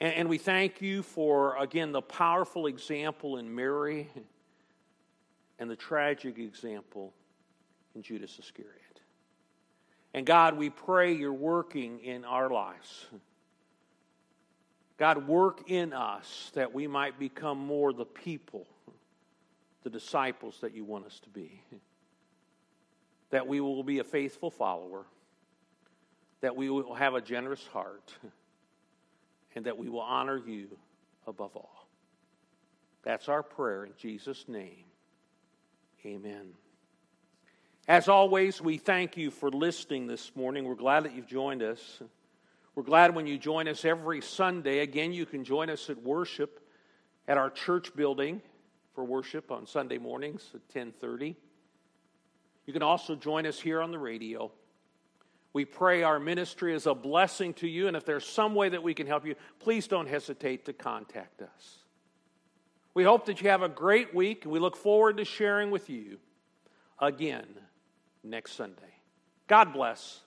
And, 0.00 0.28
we 0.28 0.38
thank 0.38 0.80
you 0.80 1.02
for, 1.02 1.56
again, 1.56 1.90
the 1.90 2.02
powerful 2.02 2.66
example 2.66 3.38
in 3.38 3.52
Mary 3.52 4.08
and 5.58 5.68
the 5.68 5.76
tragic 5.76 6.38
example 6.38 7.12
in 7.96 8.02
Judas 8.02 8.38
Iscariot. 8.38 9.00
And 10.12 10.24
God, 10.24 10.56
we 10.56 10.70
pray 10.70 11.14
you're 11.14 11.32
working 11.32 11.98
in 11.98 12.24
our 12.24 12.48
lives. 12.48 13.06
God, 14.96 15.26
work 15.26 15.68
in 15.68 15.92
us 15.92 16.52
that 16.54 16.72
we 16.72 16.86
might 16.86 17.18
become 17.18 17.58
more 17.58 17.92
the 17.92 18.04
people, 18.04 18.66
the 19.82 19.90
disciples 19.90 20.58
that 20.60 20.74
you 20.74 20.84
want 20.84 21.06
us 21.06 21.18
to 21.20 21.28
be. 21.28 21.60
That 23.30 23.48
we 23.48 23.60
will 23.60 23.82
be 23.82 23.98
a 23.98 24.04
faithful 24.04 24.50
follower, 24.50 25.04
that 26.40 26.54
we 26.54 26.70
will 26.70 26.94
have 26.94 27.14
a 27.14 27.20
generous 27.20 27.66
heart, 27.66 28.12
and 29.56 29.66
that 29.66 29.76
we 29.76 29.88
will 29.88 30.00
honor 30.00 30.38
you 30.38 30.68
above 31.26 31.56
all. 31.56 31.88
That's 33.02 33.28
our 33.28 33.42
prayer 33.42 33.84
in 33.84 33.92
Jesus' 33.98 34.44
name. 34.46 34.84
Amen. 36.06 36.52
As 37.88 38.08
always, 38.08 38.60
we 38.60 38.78
thank 38.78 39.16
you 39.16 39.30
for 39.30 39.50
listening 39.50 40.06
this 40.06 40.34
morning. 40.36 40.64
We're 40.64 40.74
glad 40.74 41.04
that 41.04 41.14
you've 41.14 41.26
joined 41.26 41.62
us. 41.62 42.00
We're 42.74 42.82
glad 42.82 43.14
when 43.14 43.26
you 43.26 43.38
join 43.38 43.68
us 43.68 43.84
every 43.84 44.20
Sunday. 44.20 44.80
Again, 44.80 45.12
you 45.12 45.26
can 45.26 45.44
join 45.44 45.70
us 45.70 45.88
at 45.90 46.02
worship 46.02 46.60
at 47.28 47.38
our 47.38 47.50
church 47.50 47.94
building 47.94 48.42
for 48.94 49.04
worship 49.04 49.50
on 49.50 49.66
Sunday 49.66 49.98
mornings 49.98 50.50
at 50.54 50.68
10:30. 50.68 51.36
You 52.66 52.72
can 52.72 52.82
also 52.82 53.14
join 53.14 53.46
us 53.46 53.60
here 53.60 53.80
on 53.80 53.90
the 53.90 53.98
radio. 53.98 54.50
We 55.52 55.64
pray 55.64 56.02
our 56.02 56.18
ministry 56.18 56.74
is 56.74 56.86
a 56.86 56.94
blessing 56.94 57.54
to 57.54 57.68
you, 57.68 57.86
and 57.86 57.96
if 57.96 58.04
there's 58.04 58.26
some 58.26 58.56
way 58.56 58.68
that 58.70 58.82
we 58.82 58.92
can 58.92 59.06
help 59.06 59.24
you, 59.24 59.36
please 59.60 59.86
don't 59.86 60.08
hesitate 60.08 60.64
to 60.64 60.72
contact 60.72 61.42
us. 61.42 61.84
We 62.92 63.04
hope 63.04 63.26
that 63.26 63.40
you 63.40 63.50
have 63.50 63.62
a 63.62 63.68
great 63.68 64.14
week, 64.14 64.44
and 64.44 64.52
we 64.52 64.58
look 64.58 64.76
forward 64.76 65.18
to 65.18 65.24
sharing 65.24 65.70
with 65.70 65.88
you 65.88 66.18
again 66.98 67.46
next 68.24 68.52
Sunday. 68.52 68.94
God 69.46 69.72
bless. 69.72 70.22